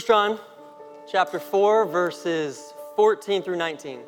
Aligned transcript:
1 0.00 0.06
John 0.06 0.40
chapter 1.06 1.38
4, 1.38 1.84
verses 1.84 2.72
14 2.96 3.42
through 3.42 3.56
19. 3.56 4.00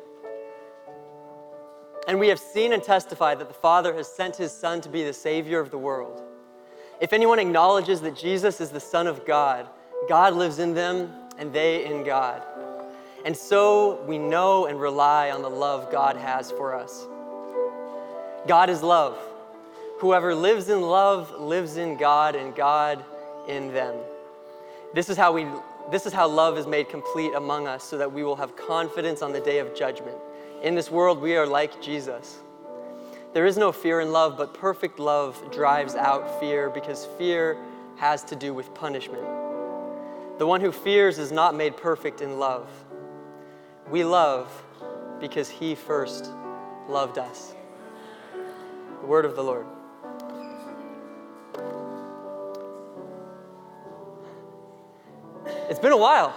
And 2.07 2.19
we 2.19 2.29
have 2.29 2.39
seen 2.39 2.73
and 2.73 2.81
testified 2.81 3.37
that 3.37 3.47
the 3.47 3.53
Father 3.53 3.93
has 3.93 4.07
sent 4.07 4.35
his 4.35 4.51
Son 4.51 4.81
to 4.81 4.89
be 4.89 5.03
the 5.03 5.13
Savior 5.13 5.59
of 5.59 5.69
the 5.69 5.77
world. 5.77 6.23
If 6.99 7.13
anyone 7.13 7.37
acknowledges 7.37 8.01
that 8.01 8.15
Jesus 8.15 8.59
is 8.59 8.71
the 8.71 8.79
Son 8.79 9.05
of 9.05 9.23
God, 9.27 9.67
God 10.09 10.33
lives 10.33 10.57
in 10.57 10.73
them 10.73 11.13
and 11.37 11.53
they 11.53 11.85
in 11.85 12.03
God. 12.03 12.41
And 13.23 13.37
so 13.37 14.03
we 14.05 14.17
know 14.17 14.65
and 14.65 14.81
rely 14.81 15.29
on 15.29 15.43
the 15.43 15.49
love 15.49 15.91
God 15.91 16.17
has 16.17 16.49
for 16.49 16.73
us. 16.73 17.05
God 18.47 18.71
is 18.71 18.81
love. 18.81 19.15
Whoever 19.99 20.33
lives 20.33 20.69
in 20.69 20.81
love 20.81 21.39
lives 21.39 21.77
in 21.77 21.97
God 21.97 22.35
and 22.35 22.55
God 22.55 23.05
in 23.47 23.71
them. 23.71 23.93
This 24.95 25.09
is 25.09 25.17
how 25.17 25.31
we 25.31 25.45
this 25.91 26.05
is 26.05 26.13
how 26.13 26.27
love 26.27 26.57
is 26.57 26.65
made 26.65 26.89
complete 26.89 27.33
among 27.33 27.67
us 27.67 27.83
so 27.83 27.97
that 27.97 28.11
we 28.11 28.23
will 28.23 28.35
have 28.35 28.55
confidence 28.55 29.21
on 29.21 29.33
the 29.33 29.39
day 29.39 29.59
of 29.59 29.75
judgment. 29.75 30.17
In 30.61 30.75
this 30.75 30.89
world 30.89 31.21
we 31.21 31.35
are 31.35 31.45
like 31.45 31.81
Jesus. 31.81 32.39
There 33.33 33.45
is 33.45 33.57
no 33.57 33.71
fear 33.71 33.99
in 33.99 34.11
love, 34.11 34.37
but 34.37 34.53
perfect 34.53 34.99
love 34.99 35.41
drives 35.51 35.95
out 35.95 36.39
fear 36.39 36.69
because 36.69 37.07
fear 37.17 37.57
has 37.97 38.23
to 38.25 38.35
do 38.35 38.53
with 38.53 38.73
punishment. 38.73 39.23
The 40.37 40.47
one 40.47 40.61
who 40.61 40.71
fears 40.71 41.19
is 41.19 41.31
not 41.31 41.55
made 41.55 41.75
perfect 41.75 42.21
in 42.21 42.39
love. 42.39 42.69
We 43.89 44.03
love 44.03 44.49
because 45.19 45.49
he 45.49 45.75
first 45.75 46.31
loved 46.87 47.17
us. 47.17 47.55
The 49.01 49.07
word 49.07 49.25
of 49.25 49.35
the 49.35 49.43
Lord. 49.43 49.65
It's 55.73 55.81
been 55.81 55.91
a 55.91 55.97
while. 55.97 56.35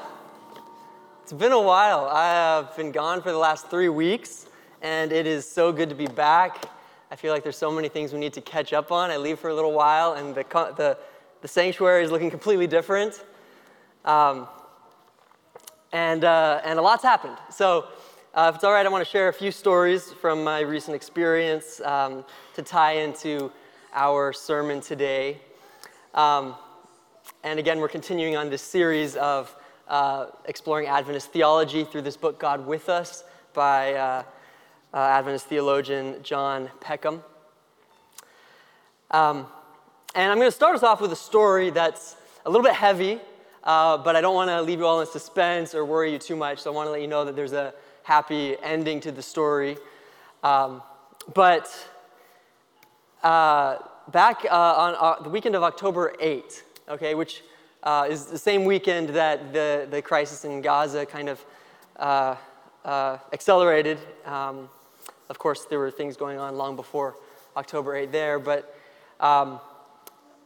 It's 1.23 1.33
been 1.34 1.53
a 1.53 1.61
while. 1.61 2.06
I 2.06 2.25
have 2.25 2.75
been 2.75 2.91
gone 2.91 3.20
for 3.20 3.33
the 3.33 3.37
last 3.37 3.69
three 3.69 3.91
weeks, 3.91 4.47
and 4.81 5.12
it 5.12 5.27
is 5.27 5.47
so 5.47 5.73
good 5.73 5.91
to 5.91 5.95
be 5.95 6.06
back. 6.06 6.70
I 7.11 7.17
feel 7.17 7.34
like 7.34 7.42
there's 7.42 7.59
so 7.59 7.70
many 7.70 7.91
things 7.91 8.14
we 8.14 8.19
need 8.19 8.33
to 8.33 8.41
catch 8.41 8.73
up 8.73 8.91
on. 8.91 9.11
I 9.11 9.19
leave 9.19 9.39
for 9.39 9.51
a 9.51 9.55
little 9.55 9.75
while, 9.75 10.14
and 10.14 10.34
the, 10.34 10.42
the, 10.79 10.97
the 11.42 11.48
sanctuary 11.48 12.03
is 12.03 12.11
looking 12.11 12.31
completely 12.31 12.67
different. 12.67 13.25
Um, 14.07 14.48
and, 15.92 16.25
uh, 16.25 16.62
and 16.64 16.79
a 16.79 16.83
lot's 16.83 17.03
happened. 17.03 17.37
So, 17.51 17.89
uh, 18.33 18.47
if 18.48 18.55
it's 18.55 18.64
all 18.64 18.73
right, 18.73 18.87
I 18.87 18.89
want 18.89 19.05
to 19.05 19.11
share 19.11 19.29
a 19.29 19.34
few 19.34 19.53
stories 19.53 20.14
from 20.14 20.45
my 20.45 20.61
recent 20.61 20.95
experience 20.95 21.83
um, 21.83 22.25
to 22.55 22.62
tie 22.62 22.92
into 22.92 23.53
our 23.92 24.33
sermon 24.33 24.81
today. 24.81 25.42
Um, 26.14 26.55
and 27.47 27.61
again, 27.61 27.78
we're 27.78 27.86
continuing 27.86 28.36
on 28.36 28.50
this 28.50 28.61
series 28.61 29.14
of 29.14 29.55
uh, 29.86 30.27
exploring 30.47 30.89
Adventist 30.89 31.30
theology 31.30 31.84
through 31.84 32.02
this 32.02 32.16
book, 32.16 32.41
God 32.41 32.66
with 32.66 32.89
Us, 32.89 33.22
by 33.55 33.94
uh, 33.94 34.25
uh, 34.92 34.97
Adventist 34.97 35.47
theologian 35.47 36.17
John 36.24 36.69
Peckham. 36.80 37.22
Um, 39.12 39.47
and 40.17 40.33
I'm 40.33 40.39
going 40.39 40.48
to 40.48 40.56
start 40.56 40.74
us 40.74 40.83
off 40.83 41.00
with 41.00 41.12
a 41.12 41.17
story 41.17 41.70
that's 41.70 42.17
a 42.44 42.50
little 42.50 42.64
bit 42.64 42.74
heavy, 42.74 43.20
uh, 43.62 43.97
but 43.98 44.17
I 44.17 44.20
don't 44.20 44.34
want 44.34 44.50
to 44.50 44.61
leave 44.61 44.80
you 44.80 44.86
all 44.86 45.00
in 45.00 45.06
suspense 45.06 45.72
or 45.72 45.84
worry 45.84 46.11
you 46.11 46.19
too 46.19 46.34
much. 46.34 46.58
So 46.58 46.72
I 46.72 46.74
want 46.74 46.89
to 46.89 46.91
let 46.91 47.00
you 47.00 47.06
know 47.06 47.24
that 47.24 47.36
there's 47.36 47.52
a 47.52 47.72
happy 48.02 48.56
ending 48.61 48.98
to 49.02 49.12
the 49.12 49.22
story. 49.22 49.77
Um, 50.42 50.83
but 51.33 51.70
uh, 53.22 53.77
back 54.08 54.44
uh, 54.44 54.48
on 54.50 55.22
the 55.22 55.30
weekend 55.30 55.55
of 55.55 55.62
October 55.62 56.12
8th, 56.20 56.62
okay, 56.89 57.14
which 57.14 57.42
uh, 57.83 58.07
is 58.08 58.27
the 58.27 58.39
same 58.39 58.64
weekend 58.64 59.11
that 59.11 59.52
the, 59.52 59.86
the 59.91 60.02
crisis 60.02 60.45
in 60.45 60.61
Gaza 60.61 61.07
kind 61.07 61.29
of 61.29 61.45
uh, 61.97 62.36
accelerated. 63.33 63.98
Um, 64.24 64.69
of 65.29 65.39
course, 65.39 65.64
there 65.64 65.79
were 65.79 65.91
things 65.91 66.17
going 66.17 66.39
on 66.39 66.57
long 66.57 66.77
before 66.77 67.17
October 67.57 67.95
8th 67.95 68.13
there, 68.13 68.39
but 68.39 68.77
um, 69.20 69.61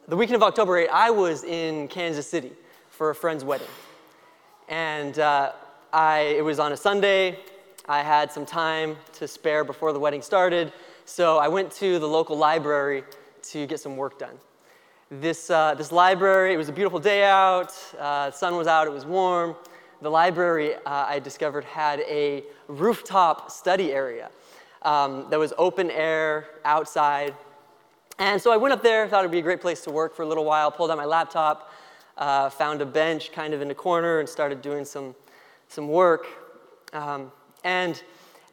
the 0.09 0.17
weekend 0.17 0.37
of 0.37 0.43
October 0.43 0.84
8th, 0.84 0.89
I 0.91 1.11
was 1.11 1.45
in 1.45 1.89
Kansas 1.89 2.29
City 2.29 2.53
for 2.89 3.11
a 3.11 3.15
friend's 3.15 3.45
wedding. 3.45 3.69
And 4.69 5.19
uh, 5.19 5.53
I, 5.93 6.21
it 6.39 6.45
was 6.45 6.59
on 6.59 6.73
a 6.73 6.77
Sunday. 6.77 7.39
I 7.89 8.03
had 8.03 8.31
some 8.31 8.47
time 8.47 8.97
to 9.15 9.27
spare 9.27 9.65
before 9.65 9.93
the 9.93 9.99
wedding 9.99 10.23
started. 10.23 10.73
So 11.05 11.39
I 11.39 11.49
went 11.49 11.73
to 11.73 11.99
the 11.99 12.06
local 12.06 12.37
library 12.37 13.05
to 13.50 13.67
get 13.67 13.81
some 13.81 13.97
work 13.97 14.19
done. 14.19 14.39
This, 15.12 15.50
uh, 15.50 15.75
this 15.75 15.91
library, 15.91 16.54
it 16.54 16.56
was 16.56 16.69
a 16.69 16.72
beautiful 16.72 17.00
day 17.00 17.25
out, 17.25 17.75
uh, 17.98 18.31
the 18.31 18.37
sun 18.37 18.54
was 18.54 18.69
out, 18.69 18.87
it 18.87 18.93
was 18.93 19.04
warm. 19.04 19.56
The 20.03 20.09
library, 20.09 20.76
uh, 20.76 20.81
I 20.87 21.19
discovered, 21.19 21.65
had 21.65 21.98
a 22.03 22.44
rooftop 22.69 23.50
study 23.50 23.91
area 23.91 24.31
um, 24.82 25.26
that 25.31 25.37
was 25.37 25.53
open 25.59 25.91
air 25.91 26.47
outside. 26.65 27.34
And 28.20 28.41
so 28.41 28.53
I 28.53 28.56
went 28.56 28.72
up 28.72 28.84
there, 28.84 29.09
thought 29.09 29.19
it'd 29.19 29.32
be 29.32 29.41
a 29.41 29.43
great 29.43 29.60
place 29.60 29.81
to 29.81 29.91
work 29.91 30.15
for 30.15 30.22
a 30.22 30.26
little 30.26 30.44
while, 30.44 30.70
pulled 30.70 30.93
out 30.93 30.97
my 30.97 31.04
laptop, 31.04 31.72
uh, 32.16 32.49
found 32.49 32.81
a 32.81 32.87
bench 32.87 33.32
kind 33.32 33.53
of 33.53 33.60
in 33.60 33.66
the 33.66 33.75
corner 33.75 34.20
and 34.20 34.28
started 34.28 34.62
doing 34.62 34.84
some, 34.84 35.16
some 35.66 35.88
work. 35.88 36.28
Um, 36.93 37.32
and 37.65 38.00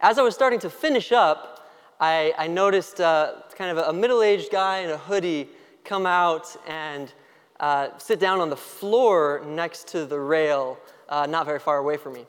as 0.02 0.18
I 0.18 0.24
was 0.24 0.34
starting 0.34 0.58
to 0.62 0.72
finish 0.72 1.12
up, 1.12 1.70
I, 2.00 2.34
I 2.36 2.48
noticed 2.48 3.00
uh, 3.00 3.44
kind 3.56 3.70
of 3.70 3.78
a, 3.78 3.90
a 3.90 3.94
middle 3.94 4.24
aged 4.24 4.52
guy 4.52 4.80
in 4.80 4.90
a 4.90 4.98
hoodie 4.98 5.50
come 5.88 6.06
out 6.06 6.54
and 6.68 7.14
uh, 7.62 7.98
sit 7.98 8.20
down 8.20 8.42
on 8.42 8.50
the 8.50 8.58
floor 8.58 9.42
next 9.48 9.88
to 9.88 10.06
the 10.06 10.20
rail, 10.20 10.78
uh, 11.08 11.26
not 11.26 11.46
very 11.46 11.60
far 11.60 11.78
away 11.78 11.96
from 11.96 12.14
me. 12.14 12.26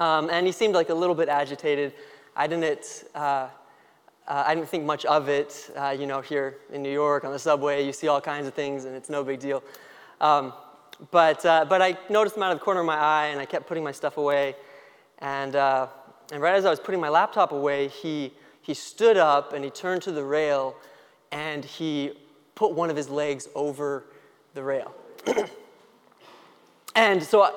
Um, 0.00 0.28
and 0.28 0.44
he 0.44 0.52
seemed 0.52 0.74
like 0.74 0.90
a 0.90 0.94
little 0.94 1.14
bit 1.14 1.28
agitated. 1.28 1.94
I 2.36 2.46
didn't, 2.48 3.04
uh, 3.14 3.18
uh, 3.18 3.48
I 4.26 4.54
didn't 4.54 4.68
think 4.68 4.84
much 4.84 5.04
of 5.04 5.28
it. 5.28 5.70
Uh, 5.76 5.96
you 5.98 6.06
know, 6.06 6.20
here 6.20 6.58
in 6.72 6.82
New 6.82 6.92
York 6.92 7.24
on 7.24 7.32
the 7.32 7.38
subway, 7.38 7.86
you 7.86 7.92
see 7.92 8.08
all 8.08 8.20
kinds 8.20 8.48
of 8.48 8.54
things 8.54 8.84
and 8.84 8.94
it's 8.94 9.08
no 9.08 9.22
big 9.22 9.38
deal. 9.38 9.62
Um, 10.20 10.52
but, 11.12 11.46
uh, 11.46 11.64
but 11.64 11.80
I 11.80 11.96
noticed 12.10 12.36
him 12.36 12.42
out 12.42 12.50
of 12.50 12.58
the 12.58 12.64
corner 12.64 12.80
of 12.80 12.86
my 12.86 12.96
eye 12.96 13.26
and 13.26 13.40
I 13.40 13.46
kept 13.46 13.68
putting 13.68 13.84
my 13.84 13.92
stuff 13.92 14.16
away. 14.16 14.56
And, 15.20 15.54
and 15.54 16.42
right 16.42 16.54
as 16.54 16.64
I 16.64 16.70
was 16.70 16.80
putting 16.80 17.00
my 17.00 17.08
laptop 17.08 17.52
away, 17.52 17.88
he, 17.88 18.32
he 18.62 18.74
stood 18.74 19.16
up 19.16 19.52
and 19.52 19.64
he 19.64 19.70
turned 19.70 20.02
to 20.02 20.12
the 20.12 20.24
rail 20.24 20.74
and 21.30 21.64
he 21.64 22.12
put 22.58 22.72
one 22.72 22.90
of 22.90 22.96
his 22.96 23.08
legs 23.08 23.48
over 23.54 24.04
the 24.54 24.62
rail. 24.64 24.92
and 26.96 27.22
so 27.22 27.42
I, 27.42 27.52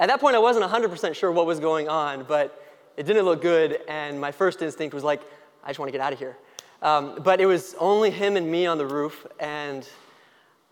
at 0.00 0.08
that 0.08 0.20
point, 0.20 0.34
I 0.34 0.40
wasn't 0.40 0.68
100% 0.68 1.14
sure 1.14 1.30
what 1.30 1.46
was 1.46 1.60
going 1.60 1.88
on, 1.88 2.24
but 2.24 2.60
it 2.96 3.06
didn't 3.06 3.24
look 3.24 3.40
good. 3.40 3.78
And 3.86 4.20
my 4.20 4.32
first 4.32 4.62
instinct 4.62 4.94
was 4.94 5.04
like, 5.04 5.22
I 5.62 5.68
just 5.68 5.78
want 5.78 5.88
to 5.88 5.92
get 5.92 6.00
out 6.00 6.12
of 6.12 6.18
here. 6.18 6.36
Um, 6.82 7.20
but 7.22 7.40
it 7.40 7.46
was 7.46 7.76
only 7.78 8.10
him 8.10 8.36
and 8.36 8.50
me 8.50 8.66
on 8.66 8.78
the 8.78 8.86
roof. 8.86 9.24
And 9.38 9.88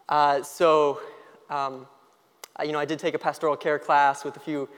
uh, 0.09 0.43
so, 0.43 0.99
um, 1.49 1.87
you 2.61 2.73
know, 2.73 2.81
I 2.81 2.85
did 2.85 2.99
take 2.99 3.15
a 3.15 3.21
pastoral 3.21 3.57
care 3.57 3.79
class 3.79 4.25
with 4.25 4.37
a 4.37 4.41
few 4.41 4.69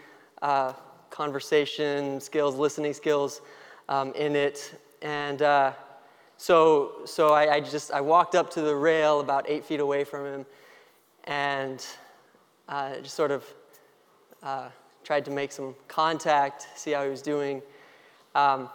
uh, 0.43 0.75
conversation 1.09 2.21
skills, 2.21 2.57
listening 2.57 2.93
skills 2.93 3.41
um, 3.89 4.13
in 4.13 4.37
it. 4.37 4.79
And 5.01 5.41
uh, 5.41 5.73
so, 6.37 6.93
so 7.05 7.29
I, 7.29 7.55
I, 7.55 7.61
just 7.61 7.91
I 7.91 8.01
walked 8.01 8.35
up 8.35 8.51
to 8.51 8.61
the 8.61 8.75
rail 8.75 9.21
about 9.21 9.49
eight 9.49 9.65
feet 9.65 9.81
away 9.81 10.05
from 10.05 10.27
him, 10.27 10.47
and 11.25 11.85
uh, 12.69 12.97
just 12.97 13.15
sort 13.15 13.31
of 13.31 13.45
uh, 14.43 14.69
tried 15.03 15.25
to 15.25 15.31
make 15.31 15.53
some 15.53 15.75
contact, 15.89 16.67
see 16.75 16.93
how 16.93 17.05
he 17.05 17.11
was 17.11 17.23
doing. 17.23 17.63
Um, 18.35 18.69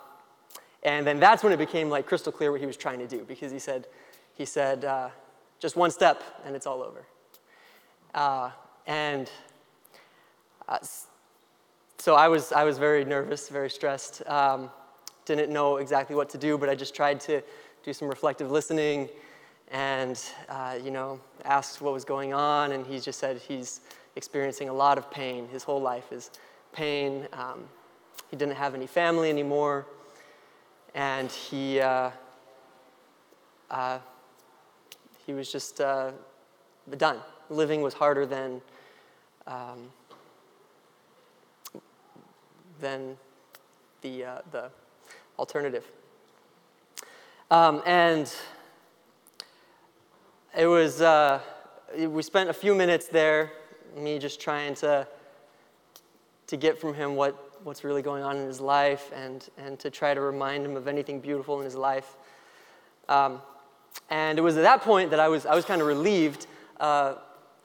and 0.83 1.05
then 1.05 1.19
that's 1.19 1.43
when 1.43 1.53
it 1.53 1.57
became 1.57 1.89
like 1.89 2.05
crystal 2.07 2.31
clear 2.31 2.51
what 2.51 2.59
he 2.59 2.65
was 2.65 2.77
trying 2.77 2.99
to 2.99 3.07
do, 3.07 3.23
because 3.27 3.51
he 3.51 3.59
said, 3.59 3.87
he 4.33 4.45
said 4.45 4.83
uh, 4.85 5.09
just 5.59 5.75
one 5.75 5.91
step 5.91 6.23
and 6.45 6.55
it's 6.55 6.65
all 6.65 6.81
over. 6.81 7.05
Uh, 8.15 8.49
and 8.87 9.29
uh, 10.67 10.79
so 11.97 12.15
I 12.15 12.27
was, 12.27 12.51
I 12.51 12.63
was 12.63 12.77
very 12.77 13.05
nervous, 13.05 13.49
very 13.49 13.69
stressed. 13.69 14.25
Um, 14.27 14.71
didn't 15.25 15.51
know 15.51 15.77
exactly 15.77 16.15
what 16.15 16.29
to 16.29 16.37
do, 16.37 16.57
but 16.57 16.69
I 16.69 16.75
just 16.75 16.95
tried 16.95 17.19
to 17.21 17.41
do 17.83 17.93
some 17.93 18.07
reflective 18.07 18.51
listening 18.51 19.09
and, 19.71 20.21
uh, 20.49 20.77
you 20.83 20.91
know, 20.91 21.19
asked 21.45 21.81
what 21.81 21.93
was 21.93 22.05
going 22.05 22.33
on. 22.33 22.73
And 22.73 22.85
he 22.85 22.99
just 22.99 23.19
said 23.19 23.37
he's 23.37 23.81
experiencing 24.15 24.69
a 24.69 24.73
lot 24.73 24.97
of 24.97 25.09
pain. 25.09 25.47
His 25.47 25.63
whole 25.63 25.81
life 25.81 26.11
is 26.11 26.31
pain. 26.73 27.27
Um, 27.33 27.63
he 28.29 28.37
didn't 28.37 28.55
have 28.55 28.75
any 28.75 28.87
family 28.87 29.29
anymore. 29.29 29.87
And 30.93 31.31
he, 31.31 31.79
uh, 31.79 32.11
uh, 33.69 33.99
he 35.25 35.33
was 35.33 35.51
just 35.51 35.79
uh, 35.79 36.11
done. 36.97 37.19
Living 37.49 37.81
was 37.81 37.93
harder 37.93 38.25
than, 38.25 38.61
um, 39.47 39.89
than 42.79 43.17
the, 44.01 44.25
uh, 44.25 44.39
the 44.51 44.71
alternative. 45.37 45.85
Um, 47.49 47.81
and 47.85 48.33
it 50.57 50.67
was, 50.67 51.01
uh, 51.01 51.39
we 51.97 52.23
spent 52.23 52.49
a 52.49 52.53
few 52.53 52.73
minutes 52.75 53.07
there 53.07 53.51
me 53.95 54.19
just 54.19 54.39
trying 54.39 54.75
to, 54.75 55.07
to 56.47 56.57
get 56.57 56.79
from 56.79 56.93
him 56.93 57.15
what, 57.15 57.59
what's 57.63 57.83
really 57.83 58.01
going 58.01 58.23
on 58.23 58.37
in 58.37 58.47
his 58.47 58.61
life 58.61 59.11
and, 59.13 59.49
and 59.57 59.79
to 59.79 59.89
try 59.89 60.13
to 60.13 60.21
remind 60.21 60.65
him 60.65 60.77
of 60.77 60.87
anything 60.87 61.19
beautiful 61.19 61.59
in 61.59 61.65
his 61.65 61.75
life. 61.75 62.15
Um, 63.09 63.41
and 64.09 64.39
it 64.39 64.41
was 64.41 64.57
at 64.57 64.63
that 64.63 64.81
point 64.81 65.11
that 65.11 65.19
I 65.19 65.27
was, 65.27 65.45
I 65.45 65.55
was 65.55 65.65
kind 65.65 65.81
of 65.81 65.87
relieved. 65.87 66.47
Uh, 66.79 67.15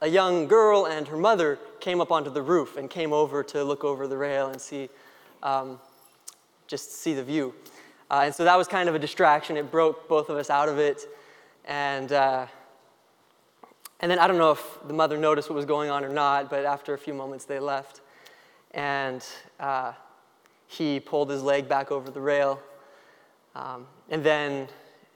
a 0.02 0.08
young 0.08 0.46
girl 0.46 0.86
and 0.86 1.08
her 1.08 1.16
mother 1.16 1.58
came 1.80 2.00
up 2.00 2.10
onto 2.10 2.30
the 2.30 2.42
roof 2.42 2.76
and 2.76 2.90
came 2.90 3.12
over 3.12 3.42
to 3.44 3.64
look 3.64 3.84
over 3.84 4.06
the 4.06 4.16
rail 4.16 4.48
and 4.48 4.60
see, 4.60 4.88
um, 5.42 5.78
just 6.66 6.92
see 6.92 7.14
the 7.14 7.24
view. 7.24 7.54
Uh, 8.10 8.22
and 8.24 8.34
so 8.34 8.44
that 8.44 8.56
was 8.56 8.68
kind 8.68 8.88
of 8.88 8.94
a 8.94 8.98
distraction. 8.98 9.56
It 9.56 9.70
broke 9.70 10.08
both 10.08 10.28
of 10.28 10.36
us 10.36 10.50
out 10.50 10.68
of 10.68 10.78
it. 10.78 11.06
And, 11.64 12.12
uh, 12.12 12.46
and 14.00 14.10
then 14.10 14.18
I 14.18 14.26
don't 14.26 14.38
know 14.38 14.52
if 14.52 14.78
the 14.86 14.94
mother 14.94 15.16
noticed 15.16 15.50
what 15.50 15.56
was 15.56 15.64
going 15.64 15.90
on 15.90 16.04
or 16.04 16.08
not, 16.08 16.48
but 16.48 16.64
after 16.64 16.94
a 16.94 16.98
few 16.98 17.14
moments 17.14 17.44
they 17.44 17.58
left. 17.58 18.00
And 18.72 19.24
uh, 19.58 19.92
he 20.68 21.00
pulled 21.00 21.30
his 21.30 21.42
leg 21.42 21.68
back 21.68 21.90
over 21.90 22.10
the 22.10 22.20
rail. 22.20 22.60
Um, 23.54 23.86
and 24.10 24.22
then, 24.22 24.68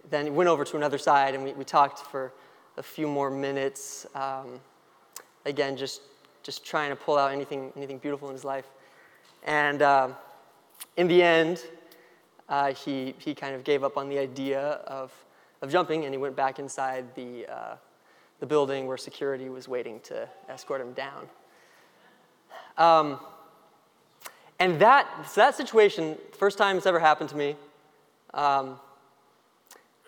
then 0.08 0.24
he 0.24 0.30
went 0.30 0.48
over 0.48 0.64
to 0.64 0.76
another 0.76 0.98
side 0.98 1.34
and 1.34 1.44
we, 1.44 1.52
we 1.52 1.64
talked 1.64 2.00
for 2.00 2.32
a 2.76 2.82
few 2.82 3.06
more 3.06 3.30
minutes. 3.30 4.06
Um, 4.14 4.60
again, 5.44 5.76
just, 5.76 6.00
just 6.42 6.64
trying 6.64 6.90
to 6.90 6.96
pull 6.96 7.18
out 7.18 7.30
anything, 7.30 7.72
anything 7.76 7.98
beautiful 7.98 8.28
in 8.28 8.34
his 8.34 8.44
life. 8.44 8.66
And 9.44 9.82
uh, 9.82 10.08
in 10.96 11.08
the 11.08 11.22
end, 11.22 11.64
uh, 12.48 12.72
he, 12.72 13.14
he 13.18 13.34
kind 13.34 13.54
of 13.54 13.64
gave 13.64 13.84
up 13.84 13.96
on 13.96 14.08
the 14.08 14.18
idea 14.18 14.60
of, 14.86 15.12
of 15.62 15.70
jumping 15.70 16.04
and 16.04 16.12
he 16.12 16.18
went 16.18 16.34
back 16.36 16.58
inside 16.58 17.14
the, 17.14 17.46
uh, 17.46 17.76
the 18.40 18.46
building 18.46 18.86
where 18.86 18.96
security 18.96 19.48
was 19.48 19.68
waiting 19.68 20.00
to 20.00 20.28
escort 20.48 20.80
him 20.80 20.92
down. 20.92 21.28
Um, 22.76 23.20
and 24.58 24.78
that, 24.80 25.06
so 25.28 25.40
that 25.40 25.54
situation, 25.54 26.18
first 26.38 26.58
time 26.58 26.76
it's 26.76 26.86
ever 26.86 26.98
happened 26.98 27.30
to 27.30 27.36
me. 27.36 27.56
Um, 28.34 28.78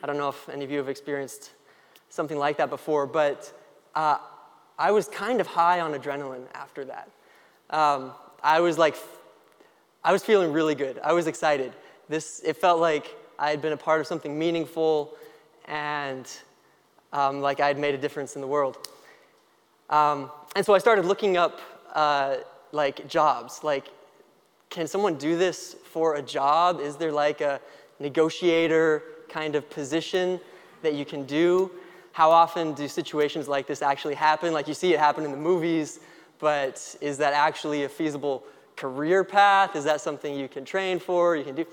I 0.02 0.06
don't 0.06 0.18
know 0.18 0.30
if 0.30 0.48
any 0.48 0.64
of 0.64 0.70
you 0.70 0.78
have 0.78 0.88
experienced 0.88 1.52
something 2.08 2.36
like 2.38 2.58
that 2.58 2.70
before, 2.70 3.06
but 3.06 3.52
uh, 3.94 4.18
I 4.78 4.90
was 4.90 5.08
kind 5.08 5.40
of 5.40 5.46
high 5.46 5.80
on 5.80 5.92
adrenaline 5.92 6.46
after 6.54 6.84
that. 6.86 7.08
Um, 7.70 8.12
I 8.42 8.60
was 8.60 8.78
like, 8.78 8.96
I 10.04 10.12
was 10.12 10.22
feeling 10.22 10.52
really 10.52 10.74
good. 10.74 10.98
I 11.02 11.12
was 11.12 11.26
excited. 11.26 11.72
This, 12.08 12.40
it 12.44 12.56
felt 12.56 12.80
like 12.80 13.16
I 13.38 13.50
had 13.50 13.62
been 13.62 13.72
a 13.72 13.76
part 13.76 14.00
of 14.00 14.06
something 14.06 14.38
meaningful 14.38 15.14
and 15.66 16.28
um, 17.12 17.40
like 17.40 17.60
I 17.60 17.68
had 17.68 17.78
made 17.78 17.94
a 17.94 17.98
difference 17.98 18.34
in 18.34 18.40
the 18.40 18.46
world. 18.46 18.88
Um, 19.90 20.30
and 20.56 20.64
so 20.64 20.74
I 20.74 20.78
started 20.78 21.04
looking 21.04 21.36
up 21.36 21.60
uh, 21.94 22.36
like 22.72 23.06
jobs. 23.06 23.62
Like, 23.62 23.88
can 24.70 24.86
someone 24.86 25.16
do 25.16 25.36
this 25.36 25.76
for 25.84 26.16
a 26.16 26.22
job? 26.22 26.80
Is 26.80 26.96
there 26.96 27.12
like 27.12 27.40
a 27.40 27.60
negotiator 28.00 29.02
kind 29.28 29.54
of 29.54 29.68
position 29.70 30.40
that 30.82 30.94
you 30.94 31.04
can 31.04 31.24
do? 31.24 31.70
how 32.12 32.30
often 32.30 32.74
do 32.74 32.86
situations 32.86 33.48
like 33.48 33.66
this 33.66 33.82
actually 33.82 34.14
happen? 34.14 34.52
Like 34.52 34.68
you 34.68 34.74
see 34.74 34.92
it 34.92 35.00
happen 35.00 35.24
in 35.24 35.30
the 35.30 35.36
movies, 35.36 36.00
but 36.38 36.94
is 37.00 37.18
that 37.18 37.32
actually 37.32 37.84
a 37.84 37.88
feasible 37.88 38.44
career 38.76 39.24
path? 39.24 39.76
Is 39.76 39.84
that 39.84 40.00
something 40.00 40.34
you 40.34 40.48
can 40.48 40.64
train 40.64 40.98
for, 40.98 41.36
you 41.36 41.44
can 41.44 41.54
do? 41.54 41.66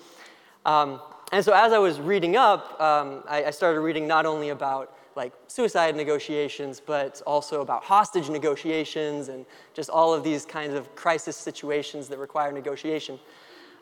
Um, 0.65 0.99
and 1.31 1.43
so 1.43 1.53
as 1.53 1.73
I 1.73 1.77
was 1.77 1.99
reading 1.99 2.35
up, 2.35 2.79
um, 2.81 3.23
I, 3.27 3.45
I 3.45 3.51
started 3.51 3.81
reading 3.81 4.07
not 4.07 4.25
only 4.25 4.49
about 4.49 4.95
like 5.15 5.33
suicide 5.47 5.95
negotiations, 5.95 6.79
but 6.79 7.21
also 7.27 7.61
about 7.61 7.83
hostage 7.83 8.29
negotiations 8.29 9.29
and 9.29 9.45
just 9.73 9.89
all 9.89 10.13
of 10.13 10.23
these 10.23 10.45
kinds 10.45 10.73
of 10.73 10.95
crisis 10.95 11.35
situations 11.35 12.07
that 12.07 12.17
require 12.17 12.51
negotiation. 12.51 13.19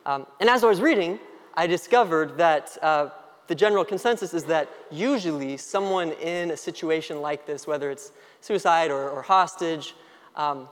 Um, 0.04 0.26
and 0.40 0.50
as 0.50 0.64
I 0.64 0.68
was 0.68 0.80
reading, 0.80 1.18
I 1.54 1.66
discovered 1.66 2.36
that 2.38 2.76
uh, 2.82 3.10
the 3.46 3.54
general 3.54 3.84
consensus 3.84 4.34
is 4.34 4.44
that 4.44 4.68
usually 4.90 5.56
someone 5.56 6.12
in 6.12 6.50
a 6.50 6.56
situation 6.56 7.20
like 7.20 7.46
this, 7.46 7.66
whether 7.66 7.90
it's 7.90 8.12
suicide 8.40 8.90
or, 8.90 9.08
or 9.10 9.22
hostage, 9.22 9.94
um, 10.36 10.68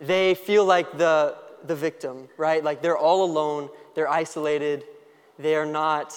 they 0.00 0.34
feel 0.34 0.64
like 0.64 0.96
the, 0.98 1.36
the 1.66 1.74
victim, 1.74 2.28
right? 2.36 2.62
Like 2.62 2.82
they're 2.82 2.96
all 2.96 3.24
alone, 3.24 3.68
they're 3.94 4.08
isolated, 4.08 4.84
they 5.38 5.54
are 5.54 5.66
not 5.66 6.14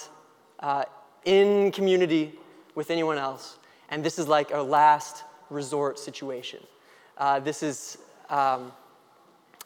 uh, 0.60 0.86
in 1.26 1.72
community 1.72 2.34
with 2.76 2.92
anyone 2.92 3.18
else. 3.18 3.58
And 3.90 4.04
this 4.04 4.20
is 4.20 4.28
like 4.28 4.52
a 4.52 4.62
last 4.62 5.24
resort 5.50 6.00
situation. 6.00 6.60
Uh, 7.18 7.40
this 7.40 7.64
is, 7.64 7.98
um, 8.30 8.72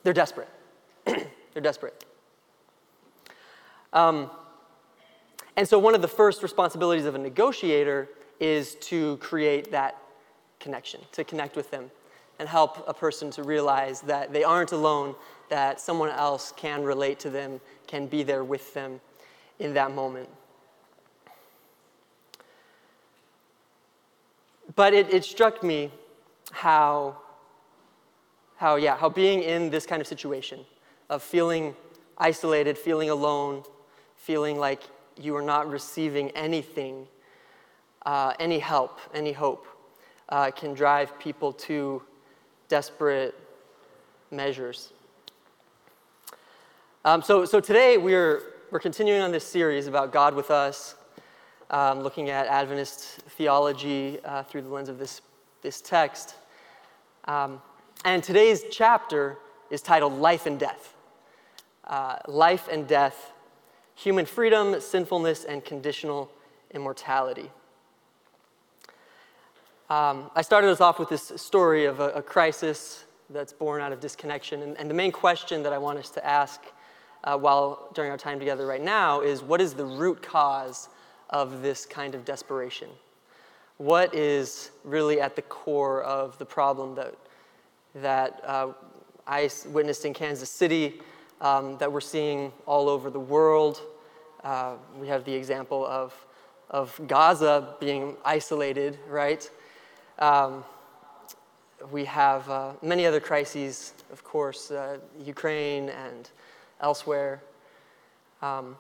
they're 0.04 0.14
desperate. 0.14 0.50
they're 1.06 1.62
desperate. 1.62 2.06
Um, 3.92 4.30
and 5.56 5.68
so, 5.68 5.78
one 5.78 5.94
of 5.94 6.02
the 6.02 6.08
first 6.08 6.42
responsibilities 6.42 7.06
of 7.06 7.14
a 7.14 7.20
negotiator 7.20 8.10
is 8.40 8.76
to 8.76 9.18
create 9.18 9.72
that 9.72 9.98
connection, 10.60 11.00
to 11.12 11.24
connect 11.24 11.56
with 11.56 11.70
them, 11.70 11.92
and 12.40 12.50
help 12.50 12.84
a 12.88 12.94
person 12.94 13.30
to 13.32 13.44
realize 13.44 14.02
that 14.02 14.34
they 14.34 14.44
aren't 14.44 14.72
alone, 14.72 15.16
that 15.50 15.80
someone 15.80 16.10
else 16.10 16.54
can 16.56 16.84
relate 16.84 17.20
to 17.20 17.30
them, 17.30 17.62
can 17.88 18.08
be 18.08 18.24
there 18.24 18.44
with 18.44 18.74
them 18.74 19.00
in 19.60 19.74
that 19.74 19.94
moment. 19.94 20.30
But 24.76 24.94
it, 24.94 25.14
it 25.14 25.24
struck 25.24 25.64
me 25.64 25.92
how, 26.52 27.18
how, 28.56 28.76
yeah, 28.76 28.98
how 28.98 29.10
being 29.10 29.44
in 29.44 29.70
this 29.70 29.86
kind 29.86 30.02
of 30.02 30.08
situation 30.08 30.62
of 31.10 31.22
feeling 31.22 31.76
isolated, 32.18 32.78
feeling 32.78 33.10
alone, 33.10 33.64
feeling 34.16 34.58
like 34.58 34.82
you 35.22 35.36
are 35.36 35.42
not 35.42 35.70
receiving 35.70 36.32
anything, 36.32 37.08
uh, 38.06 38.34
any 38.40 38.58
help, 38.58 39.00
any 39.14 39.32
hope, 39.32 39.68
uh, 40.30 40.50
can 40.52 40.74
drive 40.74 41.18
people 41.20 41.54
to 41.54 42.02
desperate 42.74 43.36
measures. 44.32 44.94
Um, 47.06 47.22
so, 47.22 47.46
so 47.46 47.60
today 47.60 48.00
we're, 48.00 48.42
we're 48.72 48.80
continuing 48.80 49.22
on 49.22 49.32
this 49.32 49.44
series 49.44 49.86
about 49.86 50.12
God 50.12 50.34
with 50.34 50.50
us, 50.50 50.96
um, 51.70 52.02
looking 52.02 52.32
at 52.32 52.48
Adventist 52.48 53.22
theology 53.38 54.18
uh, 54.26 54.42
through 54.42 54.64
the 54.64 54.70
lens 54.70 54.90
of 54.90 54.98
this, 54.98 55.22
this 55.62 55.82
text. 55.82 56.34
Um, 57.26 57.62
and 58.06 58.24
today's 58.24 58.64
chapter 58.72 59.38
is 59.70 59.84
titled 59.84 60.14
Life 60.14 60.48
and 60.48 60.60
Death. 60.60 60.96
Uh, 61.84 62.16
life 62.28 62.68
and 62.72 62.88
Death 62.88 63.34
human 63.94 64.26
freedom, 64.26 64.82
sinfulness, 64.82 65.44
and 65.44 65.64
conditional 65.64 66.28
immortality. 66.74 67.52
Um, 69.94 70.32
I 70.36 70.42
started 70.42 70.72
us 70.72 70.82
off 70.82 70.98
with 70.98 71.10
this 71.10 71.34
story 71.36 71.86
of 71.86 72.00
a, 72.00 72.10
a 72.14 72.22
crisis 72.24 73.04
that's 73.30 73.54
born 73.54 73.80
out 73.80 73.92
of 73.92 74.00
disconnection. 74.00 74.64
And, 74.64 74.76
and, 74.80 74.90
the 74.90 74.94
main 74.96 75.12
question 75.12 75.62
that 75.62 75.72
I 75.72 75.78
want 75.78 76.00
us 76.00 76.10
to 76.12 76.26
ask 76.26 76.60
uh, 77.24 77.38
while 77.38 77.92
during 77.94 78.10
our 78.10 78.18
time 78.18 78.40
together 78.40 78.66
right 78.66 78.82
now 78.82 79.22
is 79.22 79.44
what 79.44 79.62
is 79.62 79.76
the 79.76 79.86
root 79.86 80.24
cause 80.24 80.90
of 81.30 81.62
this 81.62 81.86
kind 81.86 82.16
of 82.16 82.26
desperation? 82.26 82.90
What 83.78 84.16
is 84.16 84.72
really 84.84 85.22
at 85.22 85.36
the 85.36 85.44
core 85.44 86.02
of 86.02 86.40
the 86.40 86.46
problem 86.46 86.96
that, 86.96 87.14
that 87.94 88.42
uh, 88.44 88.70
I 89.28 89.48
witnessed 89.68 90.06
in 90.06 90.16
Kansas 90.16 90.50
City 90.50 91.02
um, 91.40 91.78
that 91.78 91.92
we're 91.92 92.02
seeing 92.02 92.52
all 92.66 92.90
over 92.90 93.12
the 93.12 93.20
world. 93.20 93.80
Uh, 94.44 94.74
we 95.00 95.08
have 95.08 95.24
the 95.24 95.36
example 95.36 95.86
of, 95.86 96.16
of 96.72 97.00
Gaza 97.06 97.76
being 97.80 98.18
isolated, 98.26 98.98
right? 99.08 99.48
Um, 100.20 100.64
we 101.92 102.06
have 102.06 102.48
uh, 102.50 102.74
many 102.82 103.06
other 103.06 103.20
crises, 103.20 103.94
of 104.12 104.24
course, 104.24 104.70
uh, 104.70 105.00
Ukraine 105.24 105.90
and 105.90 106.30
elsewhere. 106.82 107.42
Um, 108.42 108.76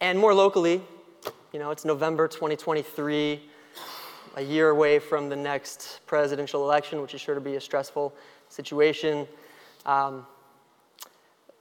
and 0.00 0.18
more 0.18 0.34
locally, 0.34 0.82
you 1.52 1.58
know, 1.58 1.70
it's 1.70 1.84
November 1.84 2.28
2023, 2.28 3.40
a 4.36 4.42
year 4.42 4.68
away 4.68 4.98
from 4.98 5.28
the 5.28 5.36
next 5.36 6.00
presidential 6.06 6.62
election, 6.62 7.00
which 7.00 7.14
is 7.14 7.20
sure 7.20 7.34
to 7.34 7.40
be 7.40 7.56
a 7.56 7.60
stressful 7.60 8.14
situation. 8.48 9.26
Um, 9.86 10.26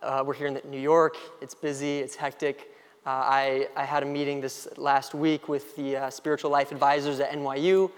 uh, 0.02 0.24
we're 0.26 0.34
here 0.34 0.48
in 0.48 0.60
New 0.70 0.80
York. 0.80 1.16
It's 1.42 1.56
busy, 1.56 2.00
it's 2.00 2.16
hectic. 2.16 2.72
Uh, 3.06 3.10
I, 3.10 3.68
I, 3.76 3.84
had 3.84 4.04
a 4.04 4.06
meeting 4.06 4.42
this 4.42 4.68
last 4.78 5.16
week 5.16 5.50
with 5.50 5.76
the 5.76 5.98
uh, 5.98 6.10
spiritual 6.12 6.52
life 6.52 6.72
advisors 6.72 7.20
at 7.20 7.32
NYU, 7.32 7.90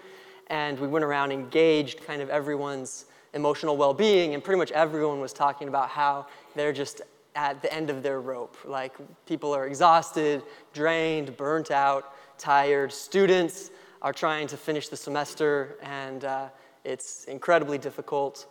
and 0.48 0.78
we 0.78 0.86
went 0.86 1.04
around 1.04 1.32
engaged 1.32 2.04
kind 2.04 2.20
of 2.22 2.30
everyone's 2.30 3.06
emotional 3.32 3.76
well 3.76 3.94
being, 3.94 4.34
and 4.34 4.42
pretty 4.42 4.58
much 4.58 4.70
everyone 4.72 5.20
was 5.20 5.32
talking 5.32 5.68
about 5.68 5.88
how 5.88 6.26
they're 6.54 6.72
just 6.72 7.02
at 7.34 7.60
the 7.62 7.72
end 7.72 7.90
of 7.90 8.02
their 8.02 8.20
rope. 8.20 8.56
Like 8.64 8.94
people 9.26 9.52
are 9.54 9.66
exhausted, 9.66 10.42
drained, 10.72 11.36
burnt 11.36 11.70
out, 11.70 12.14
tired. 12.38 12.92
Students 12.92 13.70
are 14.02 14.12
trying 14.12 14.46
to 14.48 14.56
finish 14.56 14.88
the 14.88 14.96
semester, 14.96 15.76
and 15.82 16.24
uh, 16.24 16.48
it's 16.84 17.24
incredibly 17.24 17.78
difficult. 17.78 18.46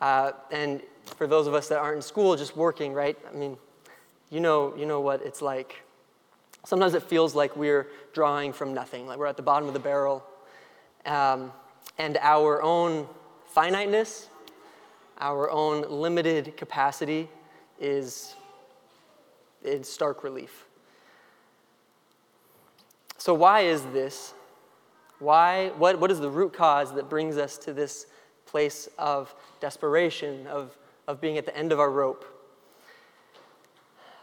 Uh, 0.00 0.32
and 0.50 0.82
for 1.16 1.26
those 1.26 1.46
of 1.46 1.54
us 1.54 1.68
that 1.68 1.78
aren't 1.78 1.96
in 1.96 2.02
school, 2.02 2.36
just 2.36 2.56
working, 2.56 2.92
right? 2.92 3.18
I 3.28 3.36
mean, 3.36 3.56
you 4.30 4.40
know, 4.40 4.74
you 4.76 4.86
know 4.86 5.00
what 5.00 5.22
it's 5.22 5.42
like. 5.42 5.82
Sometimes 6.64 6.94
it 6.94 7.02
feels 7.02 7.34
like 7.34 7.56
we're 7.56 7.88
drawing 8.12 8.52
from 8.52 8.74
nothing, 8.74 9.06
like 9.06 9.18
we're 9.18 9.26
at 9.26 9.36
the 9.36 9.42
bottom 9.42 9.66
of 9.66 9.74
the 9.74 9.80
barrel. 9.80 10.24
Um, 11.06 11.52
and 11.98 12.16
our 12.20 12.62
own 12.62 13.06
finiteness, 13.46 14.28
our 15.18 15.50
own 15.50 15.82
limited 15.88 16.56
capacity 16.56 17.28
is 17.78 18.34
in 19.64 19.84
stark 19.84 20.24
relief. 20.24 20.66
So, 23.18 23.34
why 23.34 23.60
is 23.60 23.82
this? 23.86 24.32
Why, 25.18 25.68
what, 25.76 26.00
what 26.00 26.10
is 26.10 26.20
the 26.20 26.30
root 26.30 26.54
cause 26.54 26.94
that 26.94 27.10
brings 27.10 27.36
us 27.36 27.58
to 27.58 27.74
this 27.74 28.06
place 28.46 28.88
of 28.98 29.34
desperation, 29.60 30.46
of, 30.46 30.76
of 31.06 31.20
being 31.20 31.36
at 31.36 31.44
the 31.44 31.54
end 31.54 31.72
of 31.72 31.78
our 31.78 31.90
rope? 31.90 32.24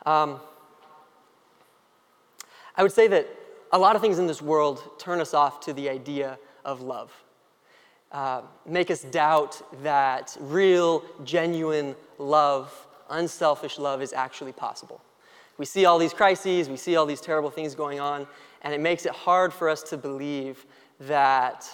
Um, 0.07 0.39
I 2.75 2.81
would 2.81 2.91
say 2.91 3.07
that 3.07 3.27
a 3.71 3.77
lot 3.77 3.95
of 3.95 4.01
things 4.01 4.17
in 4.17 4.25
this 4.25 4.41
world 4.41 4.81
turn 4.97 5.19
us 5.19 5.33
off 5.33 5.59
to 5.61 5.73
the 5.73 5.89
idea 5.89 6.39
of 6.67 6.81
love, 6.81 7.11
uh, 8.11 8.41
make 8.67 8.91
us 8.91 9.01
doubt 9.01 9.59
that 9.81 10.37
real, 10.39 11.03
genuine 11.23 11.95
love, 12.19 12.87
unselfish 13.09 13.79
love 13.79 14.01
is 14.03 14.13
actually 14.13 14.51
possible. 14.51 15.01
We 15.57 15.65
see 15.65 15.85
all 15.85 15.97
these 15.97 16.13
crises, 16.13 16.69
we 16.69 16.77
see 16.77 16.95
all 16.95 17.07
these 17.07 17.21
terrible 17.21 17.49
things 17.49 17.73
going 17.73 17.99
on, 17.99 18.27
and 18.61 18.73
it 18.73 18.81
makes 18.81 19.05
it 19.07 19.13
hard 19.13 19.51
for 19.51 19.69
us 19.69 19.81
to 19.83 19.97
believe 19.97 20.65
that 20.99 21.67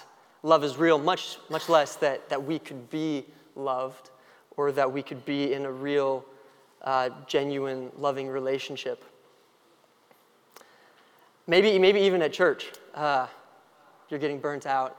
love 0.44 0.64
is 0.64 0.78
real, 0.78 0.98
much, 0.98 1.38
much 1.50 1.68
less 1.68 1.96
that, 1.98 2.30
that 2.30 2.42
we 2.42 2.60
could 2.60 2.90
be 2.90 3.26
loved 3.56 4.12
or 4.56 4.72
that 4.72 4.92
we 4.92 5.02
could 5.02 5.26
be 5.26 5.54
in 5.54 5.66
a 5.66 5.72
real, 5.72 6.24
uh, 6.84 7.10
genuine, 7.28 7.92
loving 7.98 8.28
relationship. 8.28 9.04
Maybe, 11.48 11.78
maybe 11.80 12.00
even 12.00 12.22
at 12.22 12.32
church, 12.32 12.72
uh, 12.94 13.28
you're 14.14 14.20
getting 14.20 14.40
burnt 14.40 14.68
out. 14.68 14.96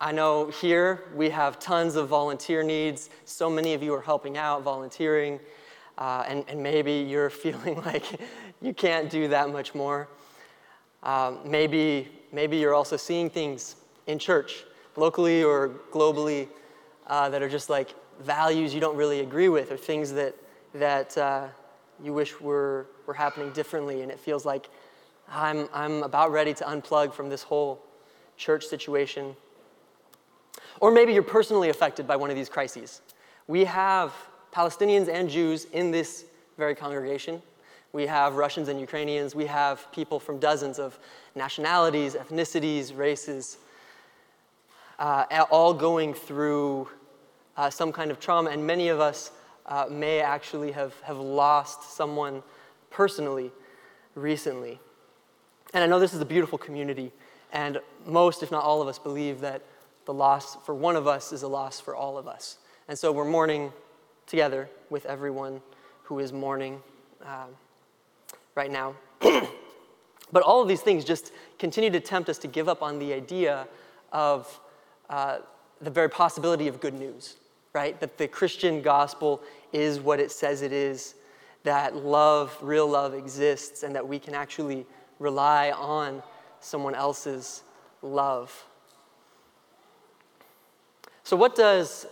I 0.00 0.10
know 0.10 0.50
here 0.50 1.04
we 1.14 1.30
have 1.30 1.60
tons 1.60 1.94
of 1.94 2.08
volunteer 2.08 2.64
needs. 2.64 3.08
So 3.24 3.48
many 3.48 3.72
of 3.72 3.84
you 3.84 3.94
are 3.94 4.00
helping 4.00 4.36
out, 4.36 4.64
volunteering, 4.64 5.38
uh, 5.96 6.24
and, 6.26 6.44
and 6.48 6.60
maybe 6.60 7.06
you're 7.08 7.30
feeling 7.44 7.80
like 7.82 8.04
you 8.60 8.74
can't 8.74 9.08
do 9.08 9.28
that 9.28 9.50
much 9.50 9.76
more. 9.76 10.08
Um, 11.04 11.38
maybe, 11.44 12.08
maybe 12.32 12.56
you're 12.56 12.74
also 12.74 12.96
seeing 12.96 13.30
things 13.30 13.76
in 14.08 14.18
church, 14.18 14.64
locally 14.96 15.44
or 15.44 15.70
globally, 15.92 16.48
uh, 17.06 17.28
that 17.28 17.40
are 17.40 17.48
just 17.48 17.70
like 17.70 17.94
values 18.20 18.74
you 18.74 18.80
don't 18.80 18.96
really 18.96 19.20
agree 19.20 19.48
with, 19.48 19.70
or 19.70 19.76
things 19.76 20.10
that, 20.14 20.34
that 20.74 21.16
uh, 21.16 21.46
you 22.02 22.12
wish 22.12 22.40
were, 22.40 22.88
were 23.06 23.14
happening 23.14 23.52
differently, 23.52 24.02
and 24.02 24.10
it 24.10 24.18
feels 24.18 24.44
like 24.44 24.68
I'm, 25.30 25.68
I'm 25.72 26.02
about 26.02 26.32
ready 26.32 26.54
to 26.54 26.64
unplug 26.64 27.12
from 27.12 27.28
this 27.28 27.44
whole 27.44 27.84
church 28.38 28.64
situation. 28.64 29.36
Or 30.80 30.90
maybe 30.90 31.12
you're 31.12 31.22
personally 31.22 31.68
affected 31.68 32.06
by 32.06 32.16
one 32.16 32.30
of 32.30 32.36
these 32.36 32.48
crises. 32.48 33.02
We 33.46 33.64
have 33.64 34.14
Palestinians 34.52 35.08
and 35.08 35.28
Jews 35.28 35.66
in 35.72 35.90
this 35.90 36.24
very 36.56 36.74
congregation. 36.74 37.42
We 37.92 38.06
have 38.06 38.36
Russians 38.36 38.68
and 38.68 38.80
Ukrainians. 38.80 39.34
We 39.34 39.46
have 39.46 39.90
people 39.92 40.20
from 40.20 40.38
dozens 40.38 40.78
of 40.78 40.98
nationalities, 41.34 42.14
ethnicities, 42.14 42.96
races, 42.96 43.58
uh, 44.98 45.24
all 45.50 45.74
going 45.74 46.14
through 46.14 46.88
uh, 47.56 47.70
some 47.70 47.92
kind 47.92 48.10
of 48.10 48.20
trauma. 48.20 48.50
And 48.50 48.66
many 48.66 48.88
of 48.88 49.00
us 49.00 49.32
uh, 49.66 49.86
may 49.90 50.20
actually 50.20 50.72
have, 50.72 50.98
have 51.00 51.18
lost 51.18 51.96
someone 51.96 52.42
personally 52.90 53.50
recently. 54.14 54.80
And 55.74 55.84
I 55.84 55.86
know 55.86 55.98
this 55.98 56.14
is 56.14 56.20
a 56.20 56.26
beautiful 56.26 56.58
community, 56.58 57.12
and 57.52 57.80
most, 58.06 58.42
if 58.42 58.50
not 58.50 58.64
all 58.64 58.82
of 58.82 58.88
us, 58.88 58.98
believe 58.98 59.40
that 59.40 59.62
the 60.04 60.14
loss 60.14 60.56
for 60.64 60.74
one 60.74 60.96
of 60.96 61.06
us 61.06 61.32
is 61.32 61.42
a 61.42 61.48
loss 61.48 61.80
for 61.80 61.94
all 61.94 62.16
of 62.18 62.26
us. 62.26 62.58
And 62.88 62.98
so 62.98 63.12
we're 63.12 63.24
mourning 63.24 63.72
together 64.26 64.68
with 64.90 65.06
everyone 65.06 65.60
who 66.04 66.18
is 66.18 66.32
mourning. 66.32 66.82
Um, 67.24 67.48
right 68.58 68.72
now. 68.72 68.92
but 70.32 70.42
all 70.42 70.60
of 70.60 70.66
these 70.66 70.80
things 70.80 71.04
just 71.04 71.30
continue 71.60 71.90
to 71.90 72.00
tempt 72.00 72.28
us 72.28 72.38
to 72.38 72.48
give 72.48 72.68
up 72.68 72.82
on 72.82 72.98
the 72.98 73.12
idea 73.12 73.68
of 74.12 74.60
uh, 75.08 75.38
the 75.80 75.90
very 75.90 76.10
possibility 76.10 76.66
of 76.66 76.80
good 76.80 76.94
news, 76.94 77.36
right? 77.72 77.98
That 78.00 78.18
the 78.18 78.26
Christian 78.26 78.82
gospel 78.82 79.40
is 79.72 80.00
what 80.00 80.18
it 80.18 80.32
says 80.32 80.62
it 80.62 80.72
is, 80.72 81.14
that 81.62 81.94
love, 81.94 82.56
real 82.60 82.88
love 82.88 83.14
exists, 83.14 83.84
and 83.84 83.94
that 83.94 84.06
we 84.06 84.18
can 84.18 84.34
actually 84.34 84.84
rely 85.20 85.70
on 85.70 86.20
someone 86.60 86.94
else's 86.94 87.62
love. 88.02 88.64
So, 91.24 91.36
what 91.36 91.54
does 91.54 92.06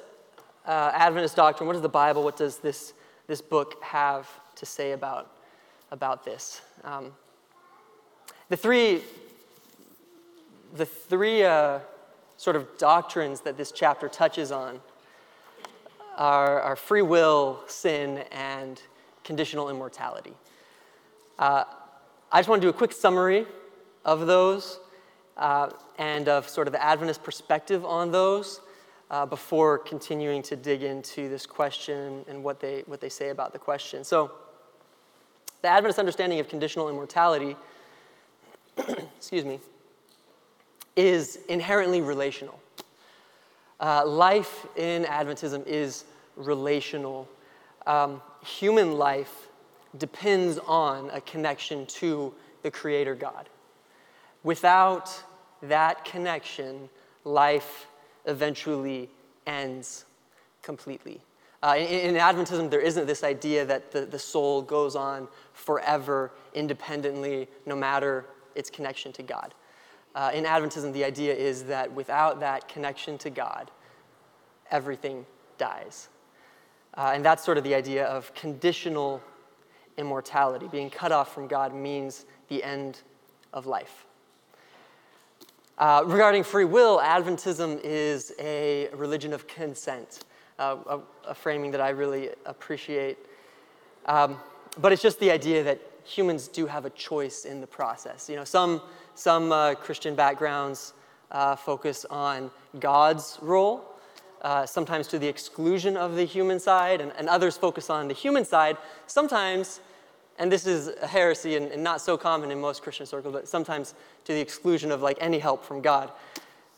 uh, 0.66 0.90
Adventist 0.94 1.36
doctrine, 1.36 1.66
what 1.66 1.74
does 1.74 1.82
the 1.82 1.88
Bible, 1.88 2.22
what 2.22 2.36
does 2.36 2.58
this, 2.58 2.92
this 3.26 3.40
book 3.40 3.82
have 3.82 4.28
to 4.56 4.66
say 4.66 4.92
about 4.92 5.32
about 5.90 6.24
this. 6.24 6.62
Um, 6.84 7.12
the 8.48 8.56
three, 8.56 9.02
the 10.74 10.86
three 10.86 11.44
uh, 11.44 11.80
sort 12.36 12.56
of 12.56 12.66
doctrines 12.78 13.40
that 13.42 13.56
this 13.56 13.72
chapter 13.72 14.08
touches 14.08 14.52
on 14.52 14.80
are, 16.16 16.60
are 16.60 16.76
free 16.76 17.02
will, 17.02 17.60
sin, 17.66 18.24
and 18.32 18.80
conditional 19.24 19.68
immortality. 19.68 20.32
Uh, 21.38 21.64
I 22.32 22.38
just 22.38 22.48
want 22.48 22.62
to 22.62 22.66
do 22.66 22.70
a 22.70 22.76
quick 22.76 22.92
summary 22.92 23.46
of 24.06 24.26
those 24.26 24.78
uh, 25.36 25.68
and 25.98 26.28
of 26.28 26.48
sort 26.48 26.66
of 26.66 26.72
the 26.72 26.82
Adventist 26.82 27.22
perspective 27.22 27.84
on 27.84 28.10
those 28.10 28.60
uh, 29.10 29.26
before 29.26 29.78
continuing 29.78 30.42
to 30.42 30.56
dig 30.56 30.82
into 30.82 31.28
this 31.28 31.44
question 31.44 32.24
and 32.28 32.42
what 32.42 32.60
they, 32.60 32.84
what 32.86 33.00
they 33.00 33.08
say 33.08 33.28
about 33.28 33.52
the 33.52 33.58
question. 33.58 34.02
So, 34.02 34.30
the 35.62 35.68
Adventist 35.68 35.98
understanding 35.98 36.38
of 36.38 36.48
conditional 36.48 36.88
immortality, 36.88 37.56
excuse 38.78 39.44
me, 39.44 39.58
is 40.94 41.40
inherently 41.48 42.00
relational. 42.00 42.60
Uh, 43.80 44.06
life 44.06 44.66
in 44.76 45.04
Adventism 45.04 45.66
is 45.66 46.04
relational. 46.36 47.28
Um, 47.86 48.22
human 48.44 48.96
life 48.96 49.48
depends 49.98 50.58
on 50.66 51.10
a 51.10 51.20
connection 51.22 51.86
to 51.86 52.32
the 52.62 52.70
Creator 52.70 53.16
God. 53.16 53.48
Without 54.46 55.24
that 55.62 56.04
connection, 56.04 56.88
life 57.24 57.88
eventually 58.26 59.10
ends 59.44 60.04
completely. 60.62 61.20
Uh, 61.64 61.74
in, 61.76 62.14
in, 62.14 62.14
Adventism, 62.14 62.70
there 62.70 62.80
isn't 62.80 63.08
this 63.08 63.24
idea 63.24 63.64
that 63.64 63.90
the, 63.90 64.02
the 64.06 64.20
soul 64.20 64.62
goes 64.62 64.94
on 64.94 65.26
forever, 65.52 66.30
independently, 66.54 67.48
no 67.66 67.74
matter 67.74 68.24
its 68.54 68.70
connection 68.70 69.12
to 69.14 69.22
God. 69.24 69.52
Uh, 70.14 70.30
in 70.32 70.44
Adventism, 70.44 70.92
the 70.92 71.02
idea 71.02 71.34
is 71.34 71.64
that 71.64 71.90
without 71.92 72.38
that 72.38 72.68
connection 72.68 73.18
to 73.18 73.30
God, 73.30 73.68
everything 74.70 75.26
dies. 75.58 76.08
Uh, 76.94 77.10
and 77.12 77.24
that's 77.24 77.44
sort 77.44 77.58
of 77.58 77.64
the 77.64 77.74
idea 77.74 78.04
of 78.06 78.32
conditional 78.34 79.20
immortality. 79.98 80.68
Being 80.70 80.88
cut 80.88 81.10
off 81.10 81.34
from 81.34 81.48
God 81.48 81.74
means 81.74 82.26
the 82.46 82.62
end 82.62 83.02
of 83.52 83.66
life. 83.66 84.05
Uh, 85.78 86.02
regarding 86.06 86.42
free 86.42 86.64
will, 86.64 86.98
Adventism 86.98 87.78
is 87.84 88.32
a 88.38 88.88
religion 88.94 89.34
of 89.34 89.46
consent 89.46 90.20
uh, 90.58 90.76
a, 90.86 91.00
a, 91.28 91.34
framing 91.34 91.70
that 91.70 91.82
I 91.82 91.90
really 91.90 92.30
appreciate. 92.46 93.18
Um, 94.06 94.38
but 94.78 94.90
it's 94.92 95.02
just 95.02 95.20
the 95.20 95.30
idea 95.30 95.62
that 95.64 95.78
humans 96.02 96.48
do 96.48 96.66
have 96.66 96.86
a 96.86 96.90
choice 96.90 97.44
in 97.44 97.60
the 97.60 97.66
process. 97.66 98.30
You 98.30 98.36
know, 98.36 98.44
some, 98.44 98.80
some 99.14 99.52
uh, 99.52 99.74
Christian 99.74 100.14
backgrounds 100.14 100.94
uh, 101.30 101.56
focus 101.56 102.06
on 102.08 102.50
God's 102.78 103.38
role, 103.42 103.84
uh, 104.42 104.64
sometimes 104.64 105.08
to 105.08 105.18
the 105.18 105.26
exclusion 105.26 105.96
of 105.96 106.14
the 106.14 106.24
human 106.24 106.58
side, 106.58 107.00
and, 107.00 107.12
and, 107.18 107.28
others 107.28 107.56
focus 107.56 107.90
on 107.90 108.08
the 108.08 108.14
human 108.14 108.44
side, 108.44 108.76
sometimes, 109.06 109.80
and 110.38 110.52
this 110.52 110.66
is 110.66 110.88
a 111.00 111.06
heresy 111.06 111.56
and, 111.56 111.72
and 111.72 111.82
not 111.82 112.00
so 112.00 112.16
common 112.16 112.50
in 112.50 112.60
most 112.60 112.82
Christian 112.82 113.06
circles, 113.06 113.32
but 113.32 113.48
sometimes 113.48 113.94
to 114.24 114.32
the 114.32 114.40
exclusion 114.40 114.90
of 114.90 115.02
like 115.02 115.16
any 115.20 115.38
help 115.38 115.64
from 115.64 115.80
God. 115.80 116.12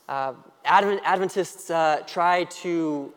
Uh, 0.07 0.33
Advent, 0.65 1.01
Adventists 1.03 1.69
uh, 1.69 2.01
try 2.07 2.45
to 2.45 3.13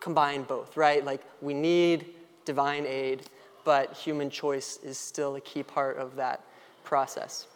combine 0.00 0.42
both, 0.44 0.76
right? 0.76 1.04
Like 1.04 1.22
we 1.40 1.54
need 1.54 2.06
divine 2.44 2.86
aid, 2.86 3.22
but 3.64 3.92
human 3.92 4.30
choice 4.30 4.78
is 4.82 4.96
still 4.96 5.36
a 5.36 5.40
key 5.40 5.62
part 5.62 5.98
of 5.98 6.16
that 6.16 6.42
process. 6.84 7.46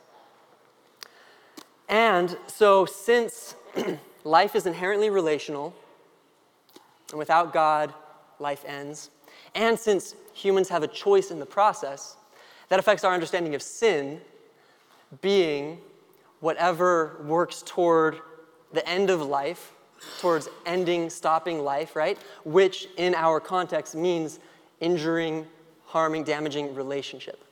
And 1.89 2.37
so, 2.47 2.87
since 2.87 3.55
life 4.25 4.55
is 4.55 4.67
inherently 4.67 5.11
relational, 5.11 5.75
And 7.11 7.19
without 7.19 7.53
God, 7.53 7.93
life 8.39 8.65
ends. 8.67 9.11
And 9.55 9.79
since 9.79 10.15
humans 10.33 10.69
have 10.69 10.83
a 10.83 10.89
choice 10.89 11.31
in 11.31 11.39
the 11.39 11.47
process, 11.47 12.17
that 12.69 12.79
affects 12.79 13.05
our 13.05 13.13
understanding 13.13 13.55
of 13.55 13.63
sin 13.63 14.21
being 15.21 15.79
whatever 16.39 17.17
works 17.25 17.63
toward 17.67 18.21
the 18.73 18.89
end 18.89 19.11
of 19.11 19.21
life, 19.21 19.73
towards 20.21 20.49
ending, 20.65 21.11
stopping 21.11 21.63
life, 21.63 21.95
right? 21.95 22.17
Which 22.45 22.89
in 22.97 23.15
our 23.15 23.41
context 23.41 23.95
means 23.95 24.39
injuring, 24.81 25.47
harming, 25.85 26.25
damaging 26.25 26.75
relationship. 26.75 27.45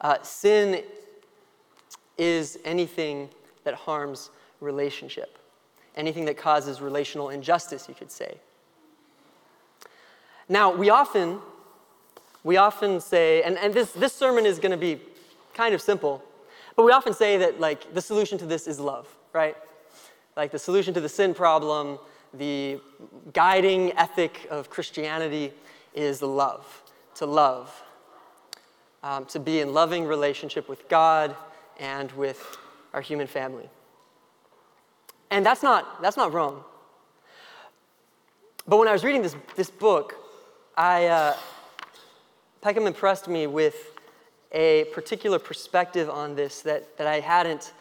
Uh, 0.00 0.22
sin 0.22 0.84
is 2.18 2.58
anything 2.64 3.30
that 3.64 3.74
harms 3.74 4.30
relationship, 4.60 5.38
anything 5.96 6.26
that 6.26 6.36
causes 6.36 6.80
relational 6.80 7.30
injustice, 7.30 7.88
you 7.88 7.94
could 7.94 8.10
say. 8.10 8.36
Now, 10.48 10.74
we 10.74 10.90
often, 10.90 11.38
we 12.44 12.56
often 12.56 13.00
say, 13.00 13.42
and, 13.42 13.56
and 13.58 13.72
this, 13.72 13.92
this 13.92 14.12
sermon 14.12 14.46
is 14.46 14.58
going 14.58 14.72
to 14.72 14.76
be 14.76 15.00
kind 15.54 15.74
of 15.74 15.80
simple, 15.80 16.22
but 16.76 16.84
we 16.84 16.92
often 16.92 17.14
say 17.14 17.36
that 17.38 17.60
like 17.60 17.94
the 17.94 18.00
solution 18.00 18.38
to 18.38 18.46
this 18.46 18.66
is 18.66 18.80
love, 18.80 19.06
right? 19.32 19.56
Like 20.36 20.50
the 20.50 20.58
solution 20.58 20.94
to 20.94 21.00
the 21.00 21.08
sin 21.08 21.34
problem, 21.34 21.98
the 22.34 22.80
guiding 23.32 23.92
ethic 23.92 24.46
of 24.50 24.70
Christianity 24.70 25.52
is 25.94 26.22
love, 26.22 26.82
to 27.16 27.26
love, 27.26 27.82
um, 29.02 29.26
to 29.26 29.38
be 29.38 29.60
in 29.60 29.74
loving 29.74 30.04
relationship 30.04 30.68
with 30.68 30.88
God 30.88 31.36
and 31.78 32.10
with 32.12 32.56
our 32.94 33.00
human 33.00 33.26
family. 33.26 33.68
And 35.30 35.44
that's 35.44 35.62
not, 35.62 36.00
that's 36.02 36.16
not 36.16 36.32
wrong. 36.32 36.64
But 38.66 38.78
when 38.78 38.88
I 38.88 38.92
was 38.92 39.02
reading 39.02 39.22
this, 39.22 39.34
this 39.56 39.70
book, 39.70 40.14
I, 40.76 41.06
uh, 41.06 41.36
Peckham 42.62 42.86
impressed 42.86 43.28
me 43.28 43.46
with 43.46 43.98
a 44.52 44.84
particular 44.94 45.38
perspective 45.38 46.08
on 46.08 46.34
this 46.34 46.62
that, 46.62 46.96
that 46.96 47.06
I 47.06 47.20
hadn't 47.20 47.74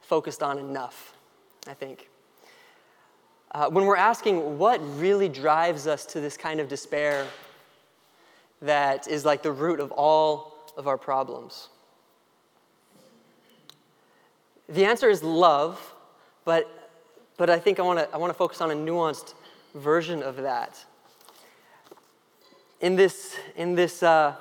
focused 0.00 0.42
on 0.42 0.58
enough, 0.58 1.16
I 1.68 1.74
think. 1.74 2.08
Uh, 3.52 3.68
when 3.70 3.84
we're 3.84 3.96
asking 3.96 4.58
what 4.58 4.80
really 4.98 5.28
drives 5.28 5.86
us 5.86 6.04
to 6.06 6.20
this 6.20 6.36
kind 6.36 6.58
of 6.58 6.68
despair 6.68 7.28
that 8.60 9.06
is 9.06 9.24
like 9.24 9.42
the 9.42 9.52
root 9.52 9.78
of 9.78 9.92
all 9.92 10.56
of 10.76 10.88
our 10.88 10.98
problems, 10.98 11.68
the 14.68 14.84
answer 14.84 15.10
is 15.10 15.22
love, 15.22 15.94
but, 16.44 16.90
but 17.36 17.50
I 17.50 17.58
think 17.60 17.78
I 17.78 17.82
want 17.82 17.98
to 18.00 18.12
I 18.12 18.16
wanna 18.16 18.34
focus 18.34 18.60
on 18.60 18.70
a 18.70 18.74
nuanced 18.74 19.34
version 19.74 20.22
of 20.24 20.38
that. 20.38 20.84
In 22.82 22.96
this, 22.96 23.36
in 23.54 23.76
this, 23.76 24.02
uh, 24.02 24.34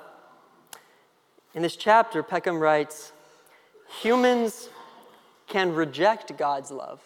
in 1.54 1.62
this 1.62 1.76
chapter, 1.76 2.24
Peckham 2.24 2.60
writes 2.60 3.12
humans 4.02 4.68
can 5.48 5.76
reject 5.76 6.36
God's 6.38 6.72
love, 6.72 7.02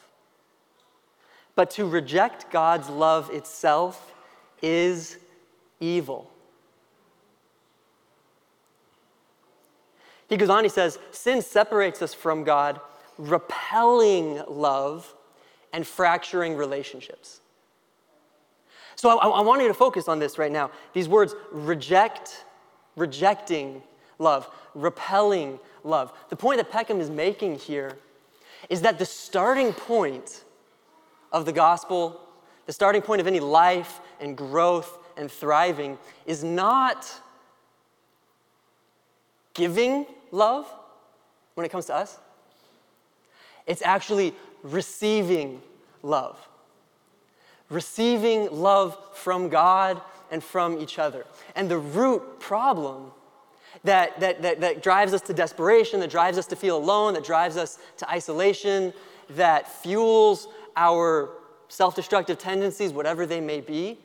but 1.54 1.70
to 1.72 1.86
reject 1.86 2.50
God's 2.51 2.88
love 2.88 3.30
itself 3.32 4.13
is 4.62 5.18
evil. 5.82 6.32
He 10.30 10.38
goes 10.38 10.50
on, 10.50 10.63
he 10.63 10.70
says, 10.70 10.98
Sin 11.12 11.42
separates 11.42 12.01
us 12.01 12.13
from 12.13 12.46
God 12.46 12.80
repelling 13.18 14.42
love 14.48 15.14
and 15.74 15.86
fracturing 15.86 16.55
relationships. 16.55 17.42
So 18.96 19.18
I, 19.18 19.27
I, 19.27 19.42
want 19.42 19.62
you 19.62 19.68
to 19.68 19.74
focus 19.74 20.08
on 20.08 20.20
this 20.20 20.38
right 20.38 20.51
now. 20.51 20.72
These 20.94 21.10
words 21.10 21.36
reject, 21.51 22.46
rejecting 22.96 23.81
love, 24.20 24.50
repelling 24.74 25.60
love. 25.84 26.14
The 26.29 26.36
point 26.36 26.58
that 26.58 26.72
Peckham 26.72 27.01
is 27.01 27.10
making 27.10 27.60
here 27.60 27.98
is 28.70 28.81
that 28.81 28.98
the 28.98 29.05
starting 29.05 29.74
point 29.74 30.44
of 31.31 31.46
the 31.46 31.51
gospel, 31.51 32.22
the 32.66 32.74
starting 32.74 33.01
point 33.01 33.22
of 33.22 33.27
any 33.27 33.40
life 33.40 34.00
and 34.20 34.38
growth 34.38 34.98
and 35.18 35.29
thriving, 35.29 35.98
is 36.25 36.44
not 36.44 37.12
giving 39.53 40.05
love 40.31 40.72
when 41.55 41.66
it 41.66 41.70
comes 41.70 41.86
to 41.86 41.96
us. 41.96 42.18
It's 43.68 43.81
actually 43.81 44.34
receiving 44.64 45.62
love. 46.03 46.38
Receiving 47.70 48.51
love 48.51 48.98
from 49.14 49.50
God 49.50 50.01
and 50.32 50.44
from 50.44 50.80
each 50.80 51.00
other. 51.00 51.25
And 51.56 51.70
the 51.70 51.78
root 51.78 52.40
problem 52.40 53.12
that, 53.84 54.20
that, 54.20 54.42
that, 54.42 54.62
that 54.62 54.84
drives 54.84 55.14
us 55.14 55.22
to 55.22 55.34
desperation, 55.34 56.00
that 56.00 56.10
drives 56.10 56.38
us 56.38 56.46
to 56.48 56.56
feel 56.56 56.78
alone, 56.78 57.14
that 57.14 57.24
drives 57.24 57.58
us 57.58 57.78
to 57.98 58.10
isolation, 58.10 58.94
that 59.32 59.72
fuels 59.82 60.48
our 60.75 61.30
self 61.68 61.96
destructive 61.96 62.38
tendencies, 62.38 62.94
whatever 62.94 63.25
they 63.25 63.42
may 63.42 63.62
be, 63.62 63.98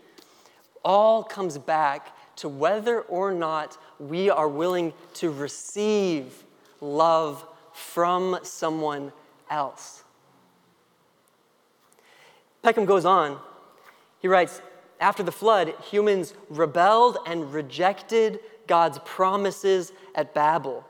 all 0.84 1.22
comes 1.22 1.58
back 1.58 2.16
to 2.36 2.48
whether 2.48 3.02
or 3.02 3.32
not 3.32 3.76
we 3.98 4.30
are 4.30 4.48
willing 4.48 4.92
to 5.14 5.30
receive 5.30 6.44
love 6.80 7.44
from 7.72 8.38
someone 8.42 9.12
else. 9.50 10.04
Peckham 12.62 12.84
goes 12.84 13.04
on. 13.04 13.38
He 14.20 14.28
writes 14.28 14.62
After 15.00 15.22
the 15.22 15.32
flood, 15.32 15.74
humans 15.90 16.34
rebelled 16.48 17.18
and 17.26 17.52
rejected 17.52 18.40
God's 18.66 18.98
promises 19.04 19.92
at 20.14 20.32
Babel. 20.34 20.86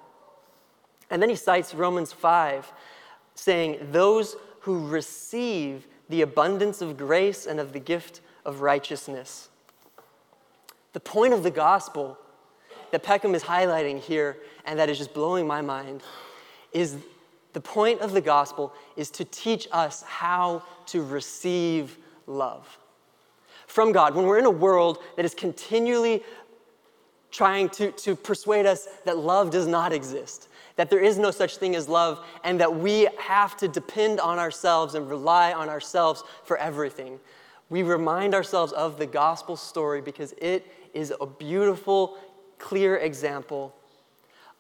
And 1.09 1.23
then 1.23 1.31
he 1.31 1.37
cites 1.37 1.75
Romans 1.75 2.13
5, 2.13 2.71
saying, 3.35 3.79
Those 3.91 4.37
who 4.61 4.87
receive 4.87 5.87
the 6.09 6.23
abundance 6.23 6.83
of 6.83 6.97
grace 6.97 7.47
and 7.47 7.59
of 7.59 7.73
the 7.73 7.81
gift 7.81 8.21
of 8.45 8.61
righteousness. 8.61 9.49
The 10.93 11.01
point 11.01 11.33
of 11.33 11.43
the 11.43 11.51
gospel 11.51 12.19
that 12.91 13.03
Peckham 13.03 13.35
is 13.35 13.45
highlighting 13.45 14.01
here, 14.01 14.37
and 14.65 14.79
that 14.79 14.89
is 14.89 14.99
just 14.99 15.15
blowing 15.15 15.47
my 15.47 15.63
mind, 15.63 16.03
is 16.73 16.97
the 17.53 17.61
point 17.61 18.01
of 18.01 18.13
the 18.13 18.21
gospel 18.21 18.73
is 18.97 19.11
to 19.11 19.25
teach 19.25 19.69
us 19.73 20.03
how 20.03 20.63
to 20.87 21.03
receive 21.03 21.97
love 22.27 22.79
from 23.71 23.93
God. 23.93 24.15
When 24.15 24.27
we're 24.27 24.39
in 24.39 24.47
a 24.47 24.51
world 24.51 24.99
that 25.17 25.25
is 25.25 25.35
continually 25.35 26.23
trying 27.31 27.69
to, 27.71 27.93
to 27.93 28.17
persuade 28.17 28.67
us 28.67 28.89
that 29.05 29.17
love 29.17 29.51
does 29.51 29.69
not 29.69 29.93
exist, 29.93 30.49
that 30.75 30.91
there 30.91 30.99
is 30.99 31.19
no 31.19 31.31
such 31.31 31.57
thing 31.59 31.77
as 31.77 31.89
love, 31.89 32.25
and 32.43 32.61
that 32.61 32.75
we 32.75 33.09
have 33.19 33.57
to 33.59 33.69
depend 33.69 34.19
on 34.19 34.39
ourselves 34.39 34.95
and 34.97 35.09
rely 35.09 35.53
on 35.53 35.69
ourselves 35.69 36.25
for 36.43 36.57
everything. 36.57 37.21
We 37.69 37.85
remind 37.85 38.35
ourselves 38.35 38.73
of 38.73 38.99
the 38.99 39.07
gospel 39.07 39.57
story 39.57 40.01
because 40.01 40.35
it 40.39 40.67
is 40.93 41.15
a 41.21 41.27
beautiful, 41.27 42.19
clear 42.59 42.97
example 42.97 43.75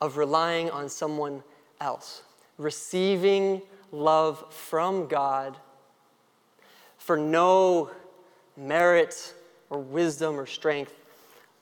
of 0.00 0.16
relying 0.16 0.70
on 0.70 0.88
someone 0.88 1.42
else 1.80 2.22
receiving 2.60 3.62
love 3.90 4.44
from 4.52 5.08
God 5.08 5.56
for 6.98 7.16
no 7.16 7.90
merit 8.60 9.34
or 9.70 9.78
wisdom 9.78 10.38
or 10.38 10.46
strength 10.46 10.94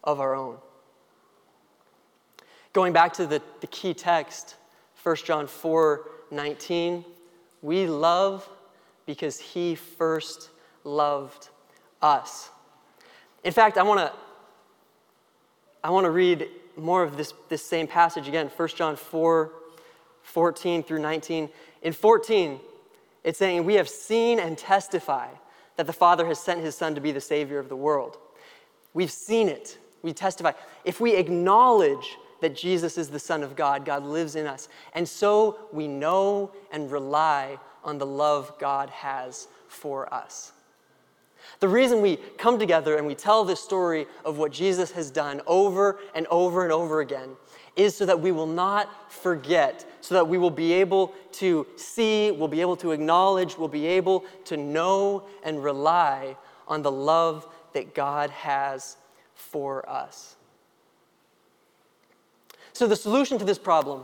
of 0.02 0.20
our 0.20 0.34
own. 0.34 0.56
Going 2.72 2.92
back 2.92 3.12
to 3.14 3.26
the, 3.26 3.40
the 3.60 3.66
key 3.68 3.94
text, 3.94 4.56
1 5.02 5.16
John 5.24 5.46
4 5.46 6.10
19, 6.30 7.04
we 7.62 7.86
love 7.86 8.46
because 9.06 9.40
he 9.40 9.74
first 9.74 10.50
loved 10.84 11.48
us. 12.02 12.50
In 13.42 13.52
fact, 13.52 13.78
I 13.78 13.82
want 13.82 14.00
to 14.00 14.12
I 15.82 15.90
want 15.90 16.04
to 16.04 16.10
read 16.10 16.48
more 16.76 17.02
of 17.02 17.16
this, 17.16 17.32
this 17.48 17.64
same 17.64 17.86
passage 17.86 18.28
again, 18.28 18.50
1 18.54 18.68
John 18.68 18.96
4 18.96 19.52
14 20.22 20.82
through 20.82 20.98
19. 20.98 21.48
In 21.80 21.92
14, 21.92 22.60
it's 23.24 23.38
saying, 23.38 23.64
We 23.64 23.74
have 23.74 23.88
seen 23.88 24.38
and 24.38 24.58
testify 24.58 25.28
that 25.78 25.86
the 25.86 25.92
Father 25.92 26.26
has 26.26 26.40
sent 26.40 26.60
his 26.60 26.74
Son 26.74 26.96
to 26.96 27.00
be 27.00 27.12
the 27.12 27.20
Savior 27.20 27.60
of 27.60 27.68
the 27.68 27.76
world. 27.76 28.18
We've 28.94 29.12
seen 29.12 29.48
it. 29.48 29.78
We 30.02 30.12
testify. 30.12 30.52
If 30.84 31.00
we 31.00 31.14
acknowledge 31.14 32.18
that 32.40 32.56
Jesus 32.56 32.98
is 32.98 33.08
the 33.08 33.18
Son 33.20 33.44
of 33.44 33.54
God, 33.54 33.84
God 33.84 34.02
lives 34.02 34.34
in 34.34 34.48
us. 34.48 34.68
And 34.94 35.08
so 35.08 35.68
we 35.72 35.86
know 35.86 36.50
and 36.72 36.90
rely 36.90 37.58
on 37.84 37.98
the 37.98 38.06
love 38.06 38.52
God 38.58 38.90
has 38.90 39.46
for 39.68 40.12
us. 40.12 40.52
The 41.60 41.68
reason 41.68 42.02
we 42.02 42.16
come 42.38 42.58
together 42.58 42.96
and 42.96 43.06
we 43.06 43.14
tell 43.14 43.44
this 43.44 43.60
story 43.60 44.06
of 44.24 44.36
what 44.36 44.50
Jesus 44.50 44.90
has 44.92 45.12
done 45.12 45.40
over 45.46 46.00
and 46.12 46.26
over 46.26 46.64
and 46.64 46.72
over 46.72 47.00
again 47.00 47.36
is 47.76 47.96
so 47.96 48.04
that 48.04 48.18
we 48.18 48.32
will 48.32 48.46
not 48.46 49.12
forget, 49.12 49.86
so 50.08 50.14
that 50.14 50.26
we 50.26 50.38
will 50.38 50.48
be 50.48 50.72
able 50.72 51.12
to 51.32 51.66
see, 51.76 52.30
we'll 52.30 52.48
be 52.48 52.62
able 52.62 52.76
to 52.76 52.92
acknowledge, 52.92 53.58
we'll 53.58 53.68
be 53.68 53.84
able 53.84 54.24
to 54.46 54.56
know 54.56 55.22
and 55.44 55.62
rely 55.62 56.34
on 56.66 56.80
the 56.80 56.90
love 56.90 57.46
that 57.74 57.94
God 57.94 58.30
has 58.30 58.96
for 59.34 59.86
us. 59.86 60.36
So, 62.72 62.86
the 62.86 62.96
solution 62.96 63.38
to 63.38 63.44
this 63.44 63.58
problem 63.58 64.00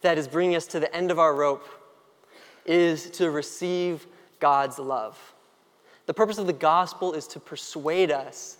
that 0.00 0.16
is 0.16 0.26
bringing 0.26 0.56
us 0.56 0.66
to 0.68 0.80
the 0.80 0.94
end 0.96 1.10
of 1.10 1.18
our 1.18 1.34
rope 1.34 1.68
is 2.64 3.10
to 3.10 3.30
receive 3.30 4.06
God's 4.40 4.78
love. 4.78 5.34
The 6.06 6.14
purpose 6.14 6.38
of 6.38 6.46
the 6.46 6.54
gospel 6.54 7.12
is 7.12 7.26
to 7.28 7.40
persuade 7.40 8.10
us 8.10 8.56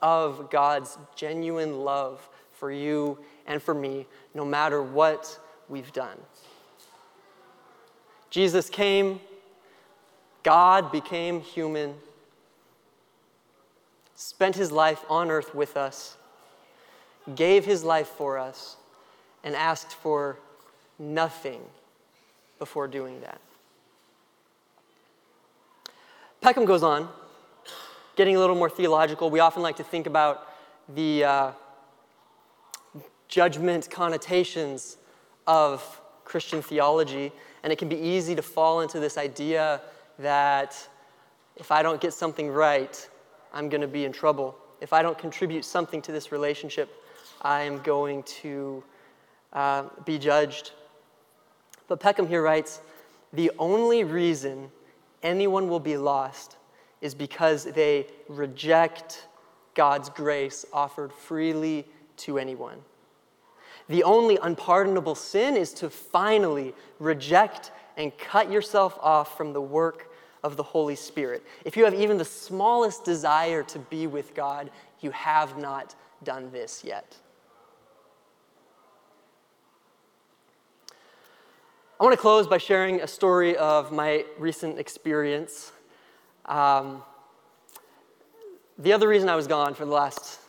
of 0.00 0.48
God's 0.48 0.96
genuine 1.16 1.80
love 1.80 2.26
for 2.54 2.72
you 2.72 3.18
and 3.46 3.62
for 3.62 3.74
me, 3.74 4.06
no 4.32 4.46
matter 4.46 4.82
what 4.82 5.38
we've 5.68 5.92
done. 5.92 6.18
Jesus 8.30 8.70
came, 8.70 9.20
God 10.42 10.90
became 10.90 11.40
human, 11.40 11.94
spent 14.14 14.56
his 14.56 14.72
life 14.72 15.04
on 15.08 15.30
earth 15.30 15.54
with 15.54 15.76
us, 15.76 16.16
gave 17.34 17.64
his 17.64 17.84
life 17.84 18.08
for 18.08 18.38
us, 18.38 18.76
and 19.44 19.54
asked 19.54 19.92
for 19.92 20.38
nothing 20.98 21.60
before 22.58 22.88
doing 22.88 23.20
that. 23.20 23.40
Peckham 26.40 26.64
goes 26.64 26.82
on, 26.82 27.08
getting 28.16 28.34
a 28.34 28.38
little 28.38 28.56
more 28.56 28.70
theological. 28.70 29.30
We 29.30 29.40
often 29.40 29.62
like 29.62 29.76
to 29.76 29.84
think 29.84 30.06
about 30.06 30.48
the 30.88 31.24
uh, 31.24 31.52
judgment 33.28 33.90
connotations 33.90 34.96
of 35.46 36.00
Christian 36.24 36.62
theology, 36.62 37.32
and 37.62 37.72
it 37.72 37.76
can 37.76 37.88
be 37.88 37.96
easy 37.96 38.34
to 38.34 38.42
fall 38.42 38.80
into 38.80 39.00
this 39.00 39.18
idea 39.18 39.80
that 40.18 40.88
if 41.56 41.70
I 41.70 41.82
don't 41.82 42.00
get 42.00 42.12
something 42.12 42.50
right, 42.50 43.08
I'm 43.52 43.68
going 43.68 43.80
to 43.80 43.88
be 43.88 44.04
in 44.04 44.12
trouble. 44.12 44.56
If 44.80 44.92
I 44.92 45.02
don't 45.02 45.18
contribute 45.18 45.64
something 45.64 46.00
to 46.02 46.12
this 46.12 46.32
relationship, 46.32 46.90
I 47.42 47.62
am 47.62 47.78
going 47.82 48.22
to 48.42 48.82
uh, 49.52 49.84
be 50.04 50.18
judged. 50.18 50.72
But 51.88 52.00
Peckham 52.00 52.26
here 52.26 52.42
writes 52.42 52.80
the 53.32 53.50
only 53.58 54.04
reason 54.04 54.70
anyone 55.22 55.68
will 55.68 55.80
be 55.80 55.96
lost 55.96 56.56
is 57.00 57.14
because 57.14 57.64
they 57.64 58.06
reject 58.28 59.26
God's 59.74 60.08
grace 60.08 60.64
offered 60.72 61.12
freely 61.12 61.86
to 62.18 62.38
anyone. 62.38 62.78
The 63.92 64.04
only 64.04 64.38
unpardonable 64.40 65.14
sin 65.14 65.54
is 65.54 65.74
to 65.74 65.90
finally 65.90 66.72
reject 66.98 67.72
and 67.98 68.16
cut 68.16 68.50
yourself 68.50 68.98
off 69.02 69.36
from 69.36 69.52
the 69.52 69.60
work 69.60 70.10
of 70.42 70.56
the 70.56 70.62
Holy 70.62 70.96
Spirit. 70.96 71.44
If 71.66 71.76
you 71.76 71.84
have 71.84 71.92
even 71.92 72.16
the 72.16 72.24
smallest 72.24 73.04
desire 73.04 73.62
to 73.64 73.78
be 73.78 74.06
with 74.06 74.34
God, 74.34 74.70
you 75.02 75.10
have 75.10 75.58
not 75.58 75.94
done 76.24 76.50
this 76.52 76.82
yet. 76.82 77.18
I 82.00 82.04
want 82.04 82.14
to 82.14 82.20
close 82.20 82.46
by 82.46 82.56
sharing 82.56 83.02
a 83.02 83.06
story 83.06 83.58
of 83.58 83.92
my 83.92 84.24
recent 84.38 84.78
experience. 84.78 85.70
Um, 86.46 87.02
the 88.78 88.94
other 88.94 89.06
reason 89.06 89.28
I 89.28 89.36
was 89.36 89.46
gone 89.46 89.74
for 89.74 89.84
the 89.84 89.92
last 89.92 90.40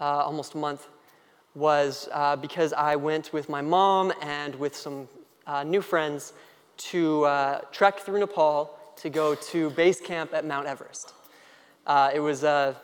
uh, 0.00 0.04
almost 0.04 0.54
month 0.54 0.86
was 1.56 2.08
uh, 2.12 2.36
because 2.36 2.72
I 2.74 2.94
went 2.96 3.32
with 3.32 3.48
my 3.48 3.62
mom 3.62 4.12
and 4.20 4.54
with 4.56 4.76
some 4.76 5.08
uh, 5.46 5.64
new 5.64 5.80
friends 5.80 6.34
to 6.76 7.24
uh, 7.24 7.60
trek 7.72 7.98
through 8.00 8.20
Nepal 8.20 8.78
to 8.96 9.10
go 9.10 9.34
to 9.34 9.70
base 9.70 10.00
camp 10.00 10.34
at 10.34 10.44
Mount 10.44 10.66
Everest. 10.66 11.14
Uh, 11.86 12.10
it 12.14 12.20
was 12.20 12.44
a 12.44 12.76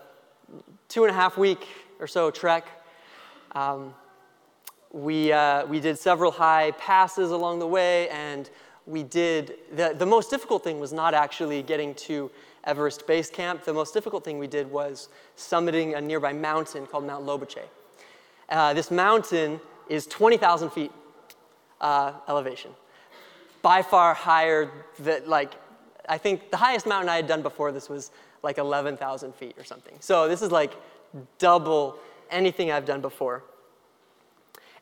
two 0.89 1.05
and 1.05 1.11
a 1.11 1.15
half 1.15 1.37
week 1.37 1.69
or 2.01 2.07
so 2.07 2.31
trek. 2.31 2.67
Um, 3.53 3.95
we, 4.91 5.33
uh, 5.33 5.67
we 5.67 5.79
did 5.79 5.99
several 5.99 6.31
high 6.31 6.71
passes 6.73 7.31
along 7.31 7.59
the 7.59 7.67
way, 7.67 8.09
and 8.09 8.49
we 8.87 9.03
did, 9.03 9.55
the, 9.75 9.95
the 9.97 10.07
most 10.07 10.31
difficult 10.31 10.65
thing 10.65 10.81
was 10.81 10.93
not 10.93 11.15
actually 11.15 11.63
getting 11.63 11.95
to 11.95 12.31
Everest 12.65 13.07
Base 13.07 13.29
Camp. 13.31 13.65
The 13.65 13.73
most 13.73 13.93
difficult 13.93 14.25
thing 14.25 14.39
we 14.39 14.47
did 14.47 14.71
was 14.71 15.09
summiting 15.37 15.97
a 15.97 16.01
nearby 16.01 16.33
mountain 16.33 16.87
called 16.87 17.07
Mount 17.07 17.25
Lobuche. 17.25 17.65
Uh, 18.53 18.75
this 18.75 18.91
mountain 18.91 19.59
is 19.89 20.07
20,000 20.07 20.71
feet 20.71 20.93
uh, 21.81 22.13
elevation. 22.29 22.71
By 23.63 23.81
far 23.81 24.13
higher 24.13 24.71
than, 24.99 25.27
like, 25.27 25.55
I 26.07 26.19
think 26.19 26.51
the 26.51 26.59
highest 26.59 26.87
mountain 26.87 27.09
I 27.09 27.17
had 27.17 27.27
done 27.27 27.41
before 27.41 27.73
this 27.73 27.89
was 27.89 28.11
like 28.43 28.59
11,000 28.59 29.35
feet 29.35 29.55
or 29.57 29.65
something. 29.65 29.95
So 30.01 30.29
this 30.29 30.43
is 30.43 30.51
like 30.51 30.75
double 31.39 31.97
anything 32.31 32.71
I've 32.71 32.85
done 32.85 33.01
before. 33.01 33.43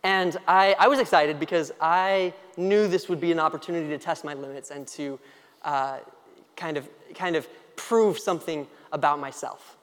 And 0.03 0.37
I, 0.49 0.75
I 0.79 0.89
was 0.89 0.99
excited 0.99 1.39
because 1.39 1.71
I 1.81 2.33
knew 2.57 2.89
this 2.89 3.09
would 3.09 3.21
be 3.21 3.31
an 3.31 3.39
opportunity 3.39 3.89
to 3.89 3.99
test 3.99 4.25
my 4.25 4.35
limits 4.35 4.73
and 4.73 4.85
to 4.89 5.21
uh, 5.63 5.99
kind, 6.57 6.77
of, 6.77 6.89
kind 7.15 7.37
of 7.37 7.47
prove 7.77 8.19
something 8.19 8.67
about 8.91 9.21
myself. 9.21 9.77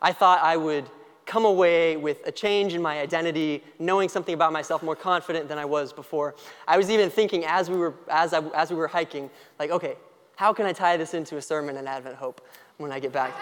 I 0.00 0.12
thought 0.12 0.40
I 0.42 0.56
would 0.56 0.88
come 1.32 1.44
away 1.44 1.96
with 1.96 2.18
a 2.26 2.32
change 2.32 2.74
in 2.74 2.82
my 2.82 3.00
identity, 3.00 3.62
knowing 3.78 4.08
something 4.08 4.34
about 4.34 4.52
myself 4.52 4.82
more 4.82 4.96
confident 4.96 5.48
than 5.48 5.58
I 5.58 5.64
was 5.64 5.92
before. 5.92 6.34
I 6.68 6.76
was 6.76 6.90
even 6.90 7.08
thinking 7.08 7.44
as 7.46 7.70
we 7.70 7.76
were, 7.76 7.94
as 8.10 8.34
I, 8.34 8.40
as 8.50 8.70
we 8.70 8.76
were 8.76 8.88
hiking, 8.88 9.30
like, 9.58 9.70
okay, 9.70 9.96
how 10.36 10.52
can 10.52 10.66
I 10.66 10.72
tie 10.72 10.96
this 10.96 11.14
into 11.14 11.36
a 11.38 11.42
sermon 11.42 11.76
and 11.76 11.88
Advent 11.88 12.16
Hope 12.16 12.46
when 12.76 12.92
I 12.92 13.00
get 13.00 13.12
back? 13.12 13.32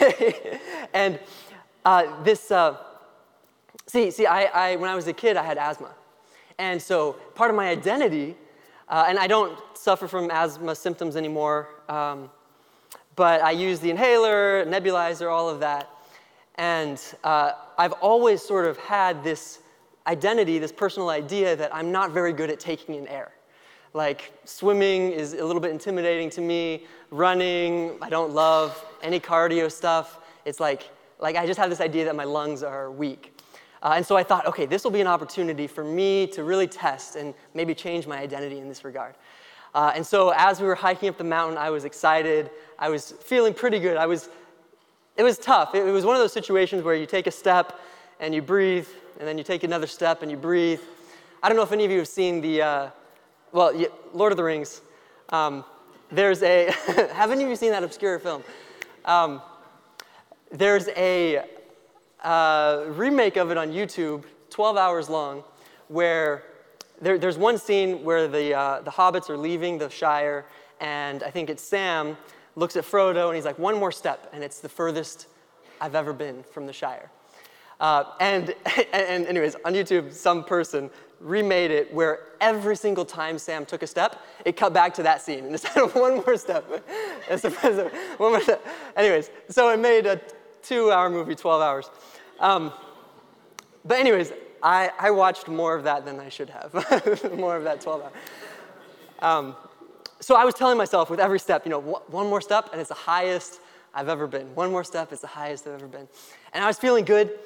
and 0.94 1.20
uh, 1.84 2.24
this, 2.24 2.50
uh, 2.50 2.76
See, 3.88 4.10
see, 4.10 4.26
I, 4.26 4.72
I, 4.72 4.76
when 4.76 4.90
I 4.90 4.96
was 4.96 5.06
a 5.06 5.12
kid, 5.12 5.36
I 5.36 5.44
had 5.44 5.58
asthma. 5.58 5.94
And 6.58 6.82
so 6.82 7.12
part 7.36 7.50
of 7.50 7.56
my 7.56 7.68
identity, 7.68 8.34
uh, 8.88 9.04
and 9.08 9.16
I 9.16 9.28
don't 9.28 9.56
suffer 9.74 10.08
from 10.08 10.28
asthma 10.30 10.74
symptoms 10.74 11.14
anymore, 11.14 11.68
um, 11.88 12.28
but 13.14 13.42
I 13.42 13.52
use 13.52 13.78
the 13.78 13.90
inhaler, 13.90 14.66
nebulizer, 14.66 15.30
all 15.30 15.48
of 15.48 15.60
that. 15.60 15.88
And 16.58 17.00
uh, 17.24 17.52
I've 17.76 17.92
always 17.94 18.42
sort 18.42 18.66
of 18.66 18.78
had 18.78 19.22
this 19.22 19.60
identity, 20.06 20.58
this 20.58 20.72
personal 20.72 21.10
idea 21.10 21.56
that 21.56 21.74
I'm 21.74 21.92
not 21.92 22.12
very 22.12 22.32
good 22.32 22.50
at 22.50 22.60
taking 22.60 22.94
in 22.94 23.06
air. 23.08 23.32
Like 23.92 24.32
swimming 24.44 25.12
is 25.12 25.32
a 25.32 25.44
little 25.44 25.60
bit 25.60 25.70
intimidating 25.70 26.30
to 26.30 26.40
me. 26.40 26.86
Running, 27.10 27.98
I 28.02 28.10
don't 28.10 28.32
love 28.32 28.84
any 29.02 29.20
cardio 29.20 29.70
stuff. 29.70 30.20
It's 30.44 30.60
like, 30.60 30.90
like 31.18 31.36
I 31.36 31.46
just 31.46 31.58
have 31.58 31.70
this 31.70 31.80
idea 31.80 32.04
that 32.04 32.14
my 32.14 32.24
lungs 32.24 32.62
are 32.62 32.90
weak. 32.90 33.32
Uh, 33.82 33.94
and 33.96 34.06
so 34.06 34.16
I 34.16 34.22
thought, 34.22 34.46
okay, 34.46 34.66
this 34.66 34.84
will 34.84 34.90
be 34.90 35.00
an 35.00 35.06
opportunity 35.06 35.66
for 35.66 35.84
me 35.84 36.26
to 36.28 36.44
really 36.44 36.66
test 36.66 37.16
and 37.16 37.34
maybe 37.54 37.74
change 37.74 38.06
my 38.06 38.18
identity 38.18 38.58
in 38.58 38.68
this 38.68 38.84
regard. 38.84 39.14
Uh, 39.74 39.92
and 39.94 40.06
so 40.06 40.32
as 40.36 40.60
we 40.60 40.66
were 40.66 40.74
hiking 40.74 41.08
up 41.08 41.18
the 41.18 41.24
mountain, 41.24 41.58
I 41.58 41.70
was 41.70 41.84
excited. 41.84 42.50
I 42.78 42.88
was 42.88 43.12
feeling 43.12 43.52
pretty 43.52 43.78
good. 43.78 43.96
I 43.96 44.06
was, 44.06 44.28
it 45.16 45.22
was 45.22 45.38
tough. 45.38 45.74
It, 45.74 45.82
was 45.82 46.04
one 46.04 46.14
of 46.14 46.20
those 46.20 46.32
situations 46.32 46.82
where 46.82 46.94
you 46.94 47.06
take 47.06 47.26
a 47.26 47.30
step 47.30 47.80
and 48.20 48.34
you 48.34 48.42
breathe, 48.42 48.86
and 49.18 49.26
then 49.26 49.38
you 49.38 49.44
take 49.44 49.64
another 49.64 49.86
step 49.86 50.22
and 50.22 50.30
you 50.30 50.36
breathe. 50.36 50.80
I 51.42 51.48
don't 51.48 51.56
know 51.56 51.62
if 51.62 51.72
any 51.72 51.84
of 51.84 51.90
you 51.90 51.98
have 51.98 52.08
seen 52.08 52.40
the, 52.40 52.62
uh, 52.62 52.90
well, 53.52 53.72
Lord 54.12 54.32
of 54.32 54.36
the 54.36 54.44
Rings. 54.44 54.82
Um, 55.30 55.64
there's 56.10 56.42
a, 56.42 56.70
haven't 57.12 57.40
you 57.40 57.56
seen 57.56 57.70
that 57.70 57.82
obscure 57.82 58.18
film? 58.18 58.44
Um, 59.04 59.40
there's 60.52 60.88
a 60.88 61.44
uh, 62.22 62.84
remake 62.88 63.36
of 63.36 63.50
it 63.50 63.56
on 63.56 63.70
YouTube, 63.70 64.24
12 64.50 64.76
hours 64.76 65.08
long, 65.08 65.44
where 65.88 66.42
there, 67.00 67.18
there's 67.18 67.38
one 67.38 67.58
scene 67.58 68.04
where 68.04 68.28
the, 68.28 68.54
uh, 68.54 68.80
the 68.82 68.90
hobbits 68.90 69.30
are 69.30 69.36
leaving 69.36 69.78
the 69.78 69.88
Shire, 69.88 70.44
and 70.80 71.22
I 71.22 71.30
think 71.30 71.48
it's 71.50 71.62
Sam 71.62 72.16
looks 72.56 72.74
at 72.76 72.84
Frodo 72.84 73.28
and 73.28 73.36
he's 73.36 73.44
like, 73.44 73.58
one 73.58 73.78
more 73.78 73.92
step, 73.92 74.28
and 74.32 74.42
it's 74.42 74.60
the 74.60 74.68
furthest 74.68 75.28
I've 75.80 75.94
ever 75.94 76.12
been 76.12 76.42
from 76.42 76.66
the 76.66 76.72
Shire. 76.72 77.10
Uh, 77.78 78.04
and, 78.20 78.54
and, 78.92 79.26
anyways, 79.26 79.54
on 79.64 79.74
YouTube, 79.74 80.12
some 80.12 80.42
person 80.42 80.90
remade 81.20 81.70
it 81.70 81.92
where 81.94 82.20
every 82.40 82.76
single 82.76 83.04
time 83.04 83.38
Sam 83.38 83.64
took 83.64 83.82
a 83.82 83.86
step, 83.86 84.22
it 84.44 84.56
cut 84.56 84.72
back 84.72 84.92
to 84.94 85.02
that 85.02 85.22
scene. 85.22 85.44
And 85.44 85.52
instead 85.52 85.76
of 85.76 85.94
one 85.94 86.16
more 86.16 86.36
step, 86.36 86.64
one 88.18 88.32
more 88.32 88.40
step. 88.40 88.66
Anyways, 88.96 89.30
so 89.48 89.70
it 89.70 89.78
made 89.78 90.06
a 90.06 90.20
two 90.62 90.90
hour 90.90 91.08
movie, 91.08 91.34
12 91.34 91.62
hours. 91.62 91.90
Um, 92.40 92.72
but, 93.84 93.98
anyways, 93.98 94.32
I, 94.62 94.90
I 94.98 95.10
watched 95.10 95.48
more 95.48 95.74
of 95.74 95.84
that 95.84 96.04
than 96.04 96.18
I 96.18 96.28
should 96.28 96.50
have, 96.50 97.32
more 97.36 97.56
of 97.56 97.64
that 97.64 97.80
12 97.80 98.02
hours. 98.02 98.12
Um, 99.20 99.56
so 100.26 100.34
I 100.34 100.44
was 100.44 100.54
telling 100.54 100.76
myself 100.76 101.08
with 101.08 101.20
every 101.20 101.38
step, 101.38 101.64
you 101.64 101.70
know, 101.70 101.78
one 101.78 102.28
more 102.28 102.40
step 102.40 102.70
and 102.72 102.80
it's 102.80 102.88
the 102.88 102.96
highest 102.96 103.60
I've 103.94 104.08
ever 104.08 104.26
been. 104.26 104.52
One 104.56 104.72
more 104.72 104.82
step, 104.82 105.12
it's 105.12 105.20
the 105.20 105.28
highest 105.28 105.68
I've 105.68 105.74
ever 105.74 105.86
been. 105.86 106.08
And 106.52 106.64
I 106.64 106.66
was 106.66 106.80
feeling 106.80 107.04
good. 107.04 107.38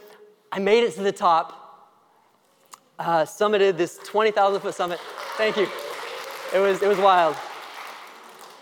I 0.50 0.60
made 0.60 0.82
it 0.84 0.94
to 0.94 1.02
the 1.02 1.12
top, 1.12 1.98
uh, 2.98 3.26
summited 3.26 3.76
this 3.76 3.98
20,000 4.06 4.62
foot 4.62 4.74
summit. 4.74 4.98
Thank 5.36 5.58
you. 5.58 5.68
It 6.54 6.58
was, 6.58 6.80
it 6.80 6.88
was 6.88 6.96
wild. 6.96 7.36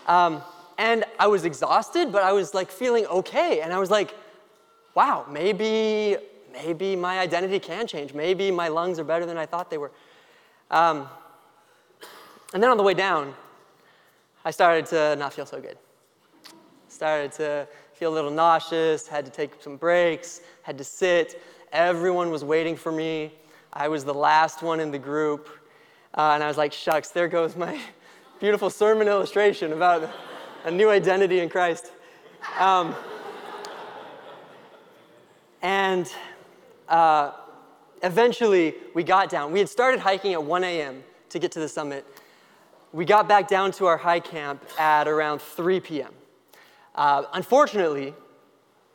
Um, 0.05 0.43
and 0.77 1.05
I 1.17 1.27
was 1.27 1.45
exhausted, 1.45 2.11
but 2.11 2.21
I 2.21 2.33
was 2.33 2.53
like 2.53 2.71
feeling 2.71 3.05
okay. 3.05 3.61
And 3.61 3.71
I 3.71 3.79
was 3.79 3.89
like, 3.89 4.13
wow, 4.95 5.25
maybe, 5.31 6.17
maybe 6.51 6.97
my 6.97 7.19
identity 7.19 7.57
can 7.57 7.87
change. 7.87 8.13
Maybe 8.13 8.51
my 8.51 8.67
lungs 8.67 8.99
are 8.99 9.05
better 9.05 9.25
than 9.25 9.37
I 9.37 9.45
thought 9.45 9.71
they 9.71 9.77
were. 9.77 9.93
Um, 10.71 11.07
and 12.53 12.61
then 12.61 12.69
on 12.69 12.75
the 12.75 12.83
way 12.83 12.93
down, 12.93 13.33
I 14.45 14.51
started 14.51 14.85
to 14.87 15.15
not 15.17 15.33
feel 15.33 15.45
so 15.45 15.59
good. 15.59 15.77
Started 16.87 17.31
to 17.33 17.67
feel 17.93 18.13
a 18.13 18.15
little 18.15 18.31
nauseous, 18.31 19.07
had 19.07 19.25
to 19.25 19.31
take 19.31 19.51
some 19.61 19.75
breaks, 19.75 20.41
had 20.61 20.77
to 20.77 20.83
sit. 20.83 21.41
Everyone 21.73 22.31
was 22.31 22.43
waiting 22.43 22.77
for 22.77 22.91
me. 22.91 23.33
I 23.73 23.89
was 23.89 24.05
the 24.05 24.13
last 24.13 24.63
one 24.63 24.79
in 24.79 24.91
the 24.91 24.97
group. 24.97 25.49
Uh, 26.17 26.31
and 26.33 26.43
I 26.43 26.47
was 26.47 26.57
like, 26.57 26.71
shucks, 26.71 27.09
there 27.09 27.27
goes 27.27 27.55
my 27.55 27.79
beautiful 28.39 28.69
sermon 28.69 29.07
illustration 29.07 29.73
about 29.73 30.09
a 30.63 30.71
new 30.71 30.89
identity 30.89 31.39
in 31.39 31.49
Christ. 31.49 31.91
Um, 32.57 32.95
and 35.61 36.11
uh, 36.87 37.31
eventually, 38.01 38.75
we 38.93 39.03
got 39.03 39.29
down. 39.29 39.51
We 39.51 39.59
had 39.59 39.69
started 39.69 39.99
hiking 39.99 40.33
at 40.33 40.41
1 40.41 40.63
a.m. 40.63 41.03
to 41.29 41.39
get 41.39 41.51
to 41.51 41.59
the 41.59 41.67
summit. 41.67 42.05
We 42.91 43.05
got 43.05 43.27
back 43.27 43.47
down 43.47 43.71
to 43.73 43.85
our 43.85 43.97
high 43.97 44.19
camp 44.19 44.63
at 44.79 45.07
around 45.07 45.43
3 45.43 45.79
p.m. 45.79 46.11
Uh, 46.95 47.23
unfortunately, 47.33 48.15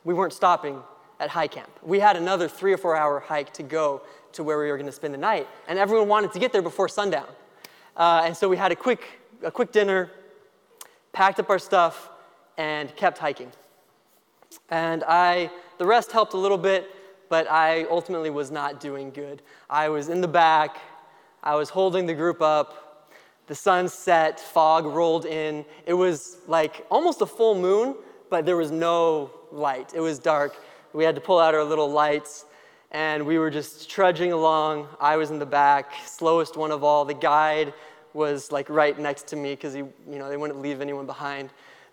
we 0.03 0.13
weren't 0.13 0.33
stopping 0.33 0.81
at 1.21 1.29
high 1.29 1.47
camp. 1.47 1.69
We 1.81 2.01
had 2.01 2.17
another 2.17 2.49
three 2.49 2.73
or 2.73 2.77
four 2.77 2.97
hour 2.97 3.21
hike 3.21 3.53
to 3.53 3.63
go 3.63 4.01
to 4.33 4.43
where 4.43 4.59
we 4.59 4.69
were 4.69 4.75
going 4.75 4.85
to 4.85 4.91
spend 4.91 5.13
the 5.13 5.17
night, 5.17 5.47
and 5.69 5.79
everyone 5.79 6.09
wanted 6.09 6.33
to 6.33 6.39
get 6.39 6.51
there 6.51 6.61
before 6.61 6.89
sundown. 6.89 7.27
Uh, 7.95 8.23
and 8.25 8.35
so 8.35 8.49
we 8.49 8.57
had 8.57 8.73
a 8.73 8.75
quick, 8.75 9.21
a 9.43 9.49
quick 9.49 9.71
dinner, 9.71 10.11
packed 11.13 11.39
up 11.39 11.49
our 11.49 11.57
stuff, 11.57 12.09
and 12.57 12.93
kept 12.97 13.17
hiking. 13.17 13.49
And 14.69 15.05
I, 15.07 15.49
the 15.77 15.85
rest 15.85 16.11
helped 16.11 16.33
a 16.33 16.37
little 16.37 16.57
bit, 16.57 16.91
but 17.29 17.49
I 17.49 17.85
ultimately 17.85 18.29
was 18.29 18.51
not 18.51 18.81
doing 18.81 19.09
good. 19.11 19.41
I 19.69 19.87
was 19.87 20.09
in 20.09 20.19
the 20.19 20.27
back, 20.27 20.81
I 21.41 21.55
was 21.55 21.69
holding 21.69 22.05
the 22.05 22.13
group 22.13 22.41
up, 22.41 22.84
the 23.47 23.55
sun 23.55 23.87
set, 23.87 24.39
fog 24.39 24.85
rolled 24.85 25.25
in. 25.25 25.65
It 25.85 25.93
was 25.93 26.37
like 26.47 26.85
almost 26.89 27.21
a 27.21 27.25
full 27.25 27.55
moon, 27.55 27.95
but 28.29 28.45
there 28.45 28.57
was 28.57 28.71
no 28.71 29.31
light. 29.51 29.93
It 29.93 29.99
was 29.99 30.19
dark. 30.19 30.55
We 30.93 31.03
had 31.03 31.15
to 31.15 31.21
pull 31.21 31.39
out 31.39 31.53
our 31.53 31.63
little 31.63 31.89
lights, 31.89 32.45
and 32.91 33.25
we 33.25 33.37
were 33.37 33.51
just 33.51 33.89
trudging 33.89 34.31
along. 34.31 34.87
I 34.99 35.17
was 35.17 35.29
in 35.29 35.39
the 35.39 35.45
back, 35.45 35.91
slowest 36.05 36.57
one 36.57 36.71
of 36.71 36.83
all. 36.83 37.05
The 37.05 37.13
guide 37.13 37.73
was 38.13 38.51
like 38.51 38.69
right 38.69 38.97
next 38.97 39.27
to 39.27 39.35
me 39.35 39.51
because 39.51 39.73
he, 39.73 39.79
you 39.79 40.17
know, 40.17 40.29
they 40.29 40.37
wouldn't 40.37 40.61
leave 40.61 40.81
anyone 40.81 41.05
behind. 41.05 41.49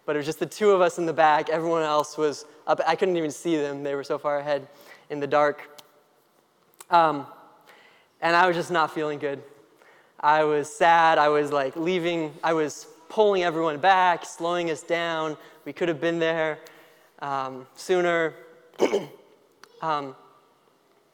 But 0.07 0.17
it 0.17 0.21
was 0.21 0.27
just 0.27 0.39
the 0.39 0.47
two 0.47 0.71
of 0.71 0.81
us 0.81 0.99
in 0.99 1.07
the 1.07 1.13
back. 1.13 1.49
Everyone 1.49 1.83
else 1.83 2.17
was 2.17 2.47
up. 2.67 2.81
I 2.87 2.97
couldn't 2.97 3.17
even 3.17 3.31
see 3.31 3.57
them. 3.57 3.83
They 3.83 3.95
were 3.95 4.05
so 4.05 4.19
far 4.19 4.39
ahead 4.39 4.69
in 5.11 5.21
the 5.21 5.27
dark. 5.27 5.81
Um, 6.91 7.27
and 8.21 8.35
I 8.37 8.47
was 8.47 8.57
just 8.57 8.71
not 8.71 8.93
feeling 8.93 9.19
good. 9.19 9.43
I 10.23 10.45
was 10.45 10.73
sad. 10.73 11.19
I 11.19 11.29
was 11.29 11.51
like 11.51 11.75
leaving, 11.75 12.33
I 12.45 12.53
was 12.53 12.87
pulling 13.09 13.43
everyone 13.43 13.79
back, 13.79 14.25
slowing 14.25 14.71
us 14.71 14.83
down. 14.83 15.37
We 15.65 15.73
could 15.73 15.89
have 15.89 16.01
been 16.01 16.19
there 16.19 16.59
um, 17.21 17.67
sooner. 17.75 18.35
um, 19.83 20.15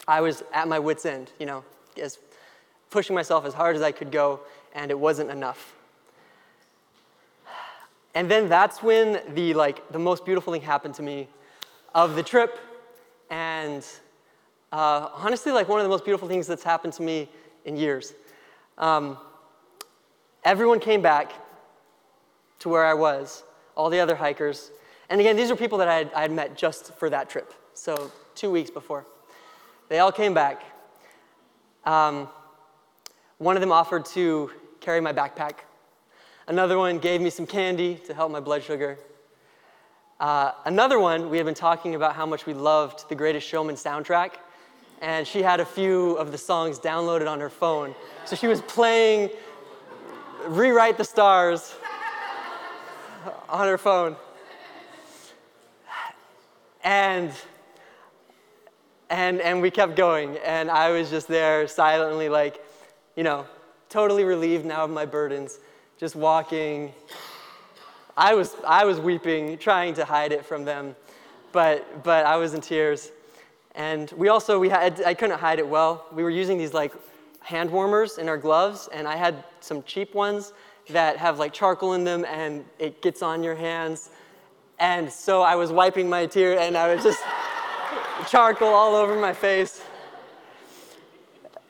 I 0.07 0.21
was 0.21 0.43
at 0.53 0.69
my 0.69 0.79
wits' 0.79 1.07
end, 1.07 1.33
you 1.39 1.47
know, 1.47 1.65
as 2.01 2.19
pushing 2.91 3.15
myself 3.15 3.45
as 3.45 3.55
hard 3.55 3.77
as 3.77 3.83
I 3.83 3.93
could 3.93 4.11
go, 4.11 4.41
and 4.75 4.91
it 4.91 4.99
wasn't 4.99 5.31
enough. 5.31 5.75
And 8.15 8.31
then 8.31 8.49
that's 8.49 8.83
when 8.83 9.21
the 9.35 9.55
like 9.55 9.91
the 9.93 9.99
most 9.99 10.25
beautiful 10.25 10.53
thing 10.53 10.63
happened 10.63 10.95
to 10.95 11.03
me 11.03 11.29
of 11.95 12.15
the 12.15 12.23
trip, 12.23 12.59
and 13.31 13.87
uh, 14.73 15.09
honestly, 15.15 15.53
like 15.53 15.69
one 15.69 15.79
of 15.79 15.85
the 15.85 15.91
most 15.91 16.05
beautiful 16.05 16.29
things 16.29 16.47
that's 16.47 16.65
happened 16.65 16.93
to 16.95 17.03
me 17.03 17.29
in 17.65 17.77
years. 17.77 18.15
Um, 18.79 19.19
everyone 20.45 20.79
came 20.79 21.03
back 21.03 21.33
to 22.61 22.69
where 22.69 22.85
I 22.85 22.95
was, 22.95 23.43
all 23.77 23.91
the 23.91 23.99
other 23.99 24.15
hikers. 24.15 24.71
And 25.11 25.21
again, 25.21 25.37
these 25.37 25.51
are 25.51 25.57
people 25.57 25.79
that 25.79 25.89
I 25.89 25.95
had, 25.97 26.13
I 26.15 26.23
had 26.23 26.33
met 26.33 26.57
just 26.57 26.95
for 26.95 27.11
that 27.11 27.29
trip, 27.29 27.53
so 27.75 28.13
two 28.37 28.51
weeks 28.51 28.71
before. 28.71 29.05
They 29.89 29.99
all 29.99 30.13
came 30.13 30.33
back. 30.33 30.63
Um, 31.85 32.29
one 33.39 33.57
of 33.57 33.61
them 33.61 33.73
offered 33.73 34.05
to 34.07 34.53
carry 34.81 35.01
my 35.01 35.13
backpack. 35.13 35.61
Another 36.47 36.79
one 36.79 36.99
gave 36.99 37.21
me 37.21 37.31
some 37.31 37.47
candy 37.47 37.97
to 38.07 38.15
help 38.15 38.31
my 38.31 38.41
blood 38.41 38.63
sugar. 38.63 38.97
Uh, 40.21 40.53
another 40.67 40.99
one, 40.99 41.31
we 41.31 41.37
had 41.37 41.47
been 41.47 41.55
talking 41.55 41.95
about 41.95 42.15
how 42.15 42.27
much 42.27 42.47
we 42.47 42.55
loved 42.55 43.09
the 43.09 43.15
Greatest 43.15 43.47
Showman 43.47 43.75
soundtrack 43.75 44.35
and 45.01 45.27
she 45.27 45.43
had 45.43 45.61
a 45.61 45.65
few 45.65 46.13
of 46.13 46.33
the 46.33 46.39
songs 46.39 46.79
downloaded 46.79 47.29
on 47.29 47.41
her 47.41 47.51
phone. 47.51 47.95
So 48.25 48.37
she 48.37 48.47
was 48.47 48.61
playing 48.63 49.31
Rewrite 50.47 50.97
the 50.97 51.05
Stars 51.05 51.75
on 53.49 53.67
her 53.67 53.79
phone. 53.79 54.17
And 56.83 57.33
and 59.11 59.41
and 59.41 59.63
we 59.63 59.71
kept 59.71 59.97
going 59.97 60.37
and 60.39 60.71
I 60.71 60.91
was 60.91 61.11
just 61.11 61.29
there 61.29 61.67
silently 61.67 62.29
like, 62.29 62.65
you 63.17 63.23
know, 63.23 63.47
totally 63.89 64.25
relieved 64.25 64.65
now 64.65 64.85
of 64.85 64.91
my 64.91 65.07
burdens, 65.07 65.59
just 65.99 66.17
walking. 66.17 66.93
I 68.17 68.35
was 68.35 68.57
I 68.67 68.85
was 68.85 68.99
weeping, 69.01 69.59
trying 69.59 69.95
to 69.95 70.05
hide 70.05 70.33
it 70.33 70.45
from 70.45 70.65
them, 70.65 70.97
but 71.53 72.03
but 72.05 72.27
I 72.27 72.37
was 72.37 72.55
in 72.55 72.61
tears. 72.61 73.13
And 73.79 74.11
we 74.17 74.29
also, 74.29 74.59
we 74.59 74.69
had, 74.69 75.01
I 75.07 75.15
couldn't 75.15 75.39
hide 75.39 75.61
it 75.61 75.69
well. 75.69 76.05
We 76.13 76.25
were 76.25 76.31
using 76.31 76.59
these 76.59 76.75
like 76.75 76.93
hand 77.41 77.71
warmers 77.71 78.19
in 78.19 78.29
our 78.29 78.37
gloves, 78.37 78.89
and 78.93 79.07
I 79.07 79.15
had 79.15 79.45
some 79.61 79.85
cheap 79.85 80.17
ones 80.17 80.53
that 80.91 81.17
have 81.17 81.39
like 81.39 81.53
charcoal 81.53 81.93
in 81.93 82.03
them, 82.03 82.25
and 82.25 82.65
it 82.81 83.01
gets 83.03 83.23
on 83.23 83.45
your 83.45 83.55
hands. 83.55 84.11
And 84.81 85.11
so 85.11 85.43
I 85.43 85.55
was 85.55 85.71
wiping 85.71 86.09
my 86.09 86.27
tear, 86.27 86.59
and 86.59 86.77
I 86.77 86.93
was 86.93 87.05
just 87.05 87.23
charcoal 88.29 88.67
all 88.67 88.97
over 88.97 89.15
my 89.15 89.33
face. 89.33 89.81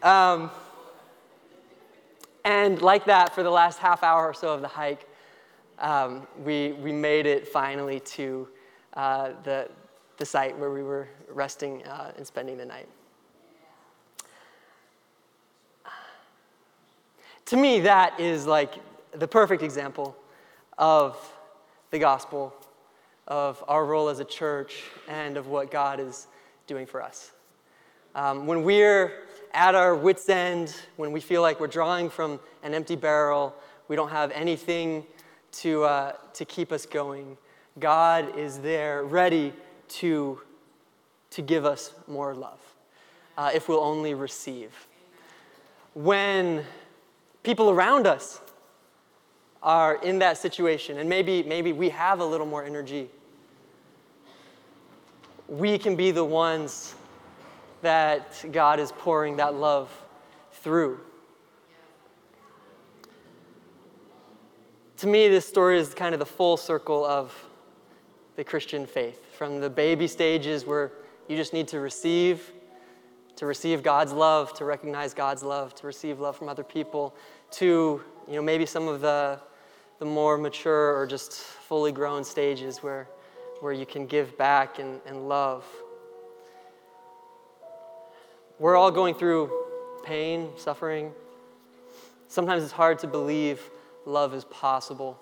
Um, 0.03 0.51
and 2.47 2.81
like 2.81 3.05
that, 3.05 3.35
for 3.35 3.43
the 3.43 3.51
last 3.51 3.79
half 3.81 4.03
hour 4.03 4.27
or 4.27 4.33
so 4.33 4.55
of 4.55 4.63
the 4.63 4.69
hike, 4.69 5.07
um, 5.79 6.27
we, 6.43 6.73
we 6.73 6.91
made 6.91 7.27
it 7.27 7.47
finally 7.47 8.01
to 8.01 8.49
uh, 8.95 9.33
the, 9.45 9.69
the 10.19 10.27
site 10.27 10.59
where 10.59 10.71
we 10.71 10.83
were 10.83 11.09
resting 11.31 11.85
uh, 11.85 12.13
and 12.17 12.27
spending 12.27 12.59
the 12.59 12.67
night. 12.67 12.89
To 17.47 17.57
me, 17.57 17.81
that 17.81 18.21
is 18.21 18.47
like 18.47 18.75
the 19.13 19.27
perfect 19.27 19.63
example 19.63 20.15
of 20.77 21.17
the 21.91 21.99
gospel, 21.99 22.53
of 23.27 23.65
our 23.69 23.87
role 23.87 24.11
as 24.11 24.21
a 24.21 24.25
church, 24.25 24.83
and 25.09 25.39
of 25.39 25.47
what 25.47 25.71
God 25.71 25.99
is 25.99 26.27
doing 26.67 26.85
for 26.85 27.03
us. 27.03 27.31
Um, 28.15 28.47
when 28.47 28.65
we're 28.65 29.13
at 29.55 29.75
our 29.75 29.95
wits' 29.95 30.29
end, 30.29 30.75
when 30.97 31.11
we 31.11 31.21
feel 31.21 31.41
like 31.41 31.59
we're 31.59 31.69
drawing 31.69 32.11
from 32.11 32.39
an 32.63 32.75
empty 32.75 32.97
barrel, 32.97 33.55
we 33.87 33.97
don't 33.97 34.11
have 34.11 34.31
anything 34.33 35.07
to, 35.53 35.85
uh, 35.85 36.13
to 36.35 36.45
keep 36.45 36.71
us 36.71 36.85
going, 36.85 37.39
God 37.79 38.37
is 38.37 38.59
there 38.59 39.05
ready 39.05 39.53
to, 39.89 40.41
to 41.31 41.43
give 41.43 41.65
us 41.65 41.93
more 42.07 42.35
love 42.35 42.61
uh, 43.37 43.51
if 43.55 43.69
we'll 43.69 43.81
only 43.81 44.15
receive. 44.15 44.87
When 45.95 46.65
people 47.43 47.71
around 47.71 48.07
us 48.07 48.41
are 49.63 49.97
in 50.03 50.19
that 50.21 50.39
situation, 50.39 50.99
and 50.99 51.09
maybe, 51.09 51.43
maybe 51.43 51.73
we 51.73 51.89
have 51.91 52.21
a 52.21 52.25
little 52.25 52.47
more 52.47 52.65
energy, 52.65 53.09
we 55.49 55.79
can 55.79 55.97
be 55.97 56.11
the 56.11 56.25
ones 56.25 56.95
that 57.83 58.45
God 58.53 58.81
is 58.81 58.93
pouring 58.93 59.37
that 59.37 59.55
love 59.55 59.91
through. 60.53 61.01
To 64.99 65.07
me, 65.07 65.29
this 65.29 65.47
story 65.47 65.79
is 65.79 65.95
kind 65.95 66.13
of 66.13 66.19
the 66.19 66.27
full 66.27 66.57
circle 66.57 67.05
of 67.05 67.33
the 68.35 68.43
Christian 68.43 68.85
faith 68.85 69.28
from 69.39 69.61
the 69.61 69.71
baby 69.71 70.09
stages 70.09 70.67
where 70.67 70.91
you 71.29 71.37
just 71.37 71.53
need 71.53 71.69
to 71.69 71.79
receive, 71.79 72.51
to 73.37 73.47
receive 73.47 73.85
God's 73.85 74.13
love, 74.13 74.53
to 74.55 74.65
recognize 74.65 75.15
God's 75.15 75.45
love, 75.45 75.77
to 75.77 75.87
receive 75.87 76.19
love 76.19 76.37
from 76.37 76.49
other 76.49 76.65
people, 76.65 77.15
to 77.53 78.03
you 78.27 78.35
know 78.35 78.43
maybe 78.43 78.67
some 78.67 78.89
of 78.89 79.01
the 79.01 79.39
the 80.01 80.05
more 80.05 80.37
mature 80.39 80.97
or 80.99 81.07
just 81.07 81.35
fully 81.35 81.93
grown 81.93 82.25
stages 82.25 82.83
where 82.83 83.09
where 83.61 83.73
you 83.73 83.87
can 83.87 84.07
give 84.07 84.37
back 84.37 84.81
and, 84.81 85.01
and 85.07 85.29
love. 85.29 85.65
We're 88.59 88.75
all 88.75 88.91
going 88.91 89.15
through 89.15 89.53
pain, 90.05 90.49
suffering. 90.57 91.13
Sometimes 92.27 92.65
it's 92.65 92.73
hard 92.73 92.99
to 92.99 93.07
believe 93.07 93.71
love 94.05 94.35
is 94.35 94.45
possible, 94.47 95.17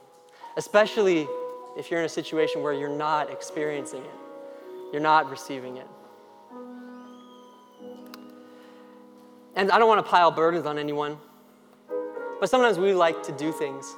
especially 0.57 1.29
if 1.77 1.91
you're 1.91 2.01
in 2.01 2.07
a 2.07 2.11
situation 2.11 2.63
where 2.63 2.73
you're 2.73 2.89
not 2.89 3.31
experiencing 3.31 4.03
it, 4.03 4.15
you're 4.93 5.03
not 5.03 5.31
receiving 5.31 5.77
it. 5.77 5.87
And 9.55 9.71
I 9.71 9.79
don't 9.79 9.89
want 9.89 10.05
to 10.05 10.11
pile 10.11 10.31
burdens 10.31 10.67
on 10.67 10.79
anyone, 10.79 11.19
but 12.41 12.51
sometimes 12.51 12.79
we 12.79 12.93
like 12.93 13.23
to 13.25 13.33
do 13.33 13.53
things. 13.53 13.95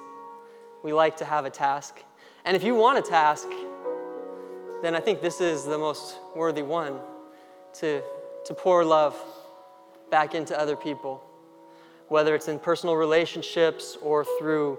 We 0.83 0.93
like 0.93 1.17
to 1.19 1.25
have 1.25 1.45
a 1.45 1.51
task. 1.51 2.03
And 2.45 2.57
if 2.57 2.63
you 2.63 2.75
want 2.75 2.99
a 2.99 3.03
task, 3.03 3.49
then 4.83 4.95
I 4.95 5.01
think 5.01 5.21
this 5.21 5.41
is 5.41 5.65
the 5.65 5.79
most 5.79 6.19
worthy 6.37 6.63
one 6.63 6.99
to, 7.75 8.03
to 8.45 8.55
pour 8.55 8.85
love 8.85 9.17
back 10.11 10.35
into 10.35 10.59
other 10.59 10.77
people, 10.77 11.23
whether 12.07 12.35
it's 12.35 12.49
in 12.49 12.59
personal 12.59 12.97
relationships 12.97 13.99
or 14.01 14.25
through 14.39 14.79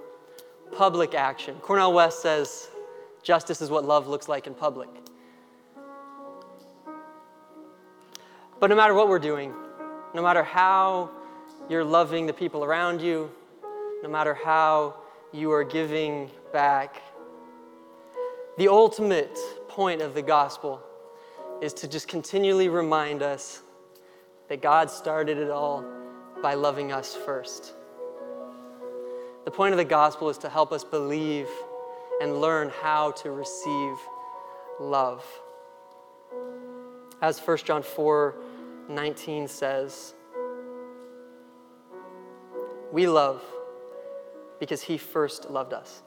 public 0.71 1.13
action. 1.13 1.55
Cornel 1.61 1.93
West 1.93 2.21
says 2.21 2.69
justice 3.29 3.61
is 3.61 3.69
what 3.69 3.85
love 3.85 4.07
looks 4.07 4.27
like 4.27 4.47
in 4.47 4.55
public. 4.55 4.89
But 8.59 8.71
no 8.71 8.75
matter 8.75 8.95
what 8.95 9.07
we're 9.07 9.19
doing, 9.19 9.53
no 10.15 10.23
matter 10.23 10.41
how 10.41 11.11
you're 11.69 11.83
loving 11.83 12.25
the 12.25 12.33
people 12.33 12.63
around 12.63 13.03
you, 13.03 13.29
no 14.01 14.09
matter 14.09 14.33
how 14.33 14.95
you 15.31 15.51
are 15.51 15.63
giving 15.63 16.31
back, 16.51 17.03
the 18.57 18.67
ultimate 18.67 19.37
point 19.67 20.01
of 20.01 20.15
the 20.15 20.23
gospel 20.23 20.81
is 21.61 21.71
to 21.75 21.87
just 21.87 22.07
continually 22.07 22.67
remind 22.67 23.21
us 23.21 23.61
that 24.47 24.59
God 24.59 24.89
started 24.89 25.37
it 25.37 25.51
all 25.51 25.85
by 26.41 26.55
loving 26.55 26.91
us 26.91 27.15
first. 27.15 27.75
The 29.45 29.51
point 29.51 29.73
of 29.73 29.77
the 29.77 29.85
gospel 29.85 30.31
is 30.31 30.39
to 30.39 30.49
help 30.49 30.71
us 30.71 30.83
believe 30.83 31.47
and 32.21 32.41
learn 32.41 32.69
how 32.81 33.11
to 33.11 33.31
receive 33.31 33.97
love. 34.79 35.23
As 37.21 37.39
1 37.39 37.57
John 37.59 37.83
4 37.83 38.35
19 38.89 39.47
says, 39.47 40.15
We 42.91 43.07
love 43.07 43.43
because 44.59 44.81
he 44.81 44.97
first 44.97 45.49
loved 45.49 45.73
us. 45.73 46.01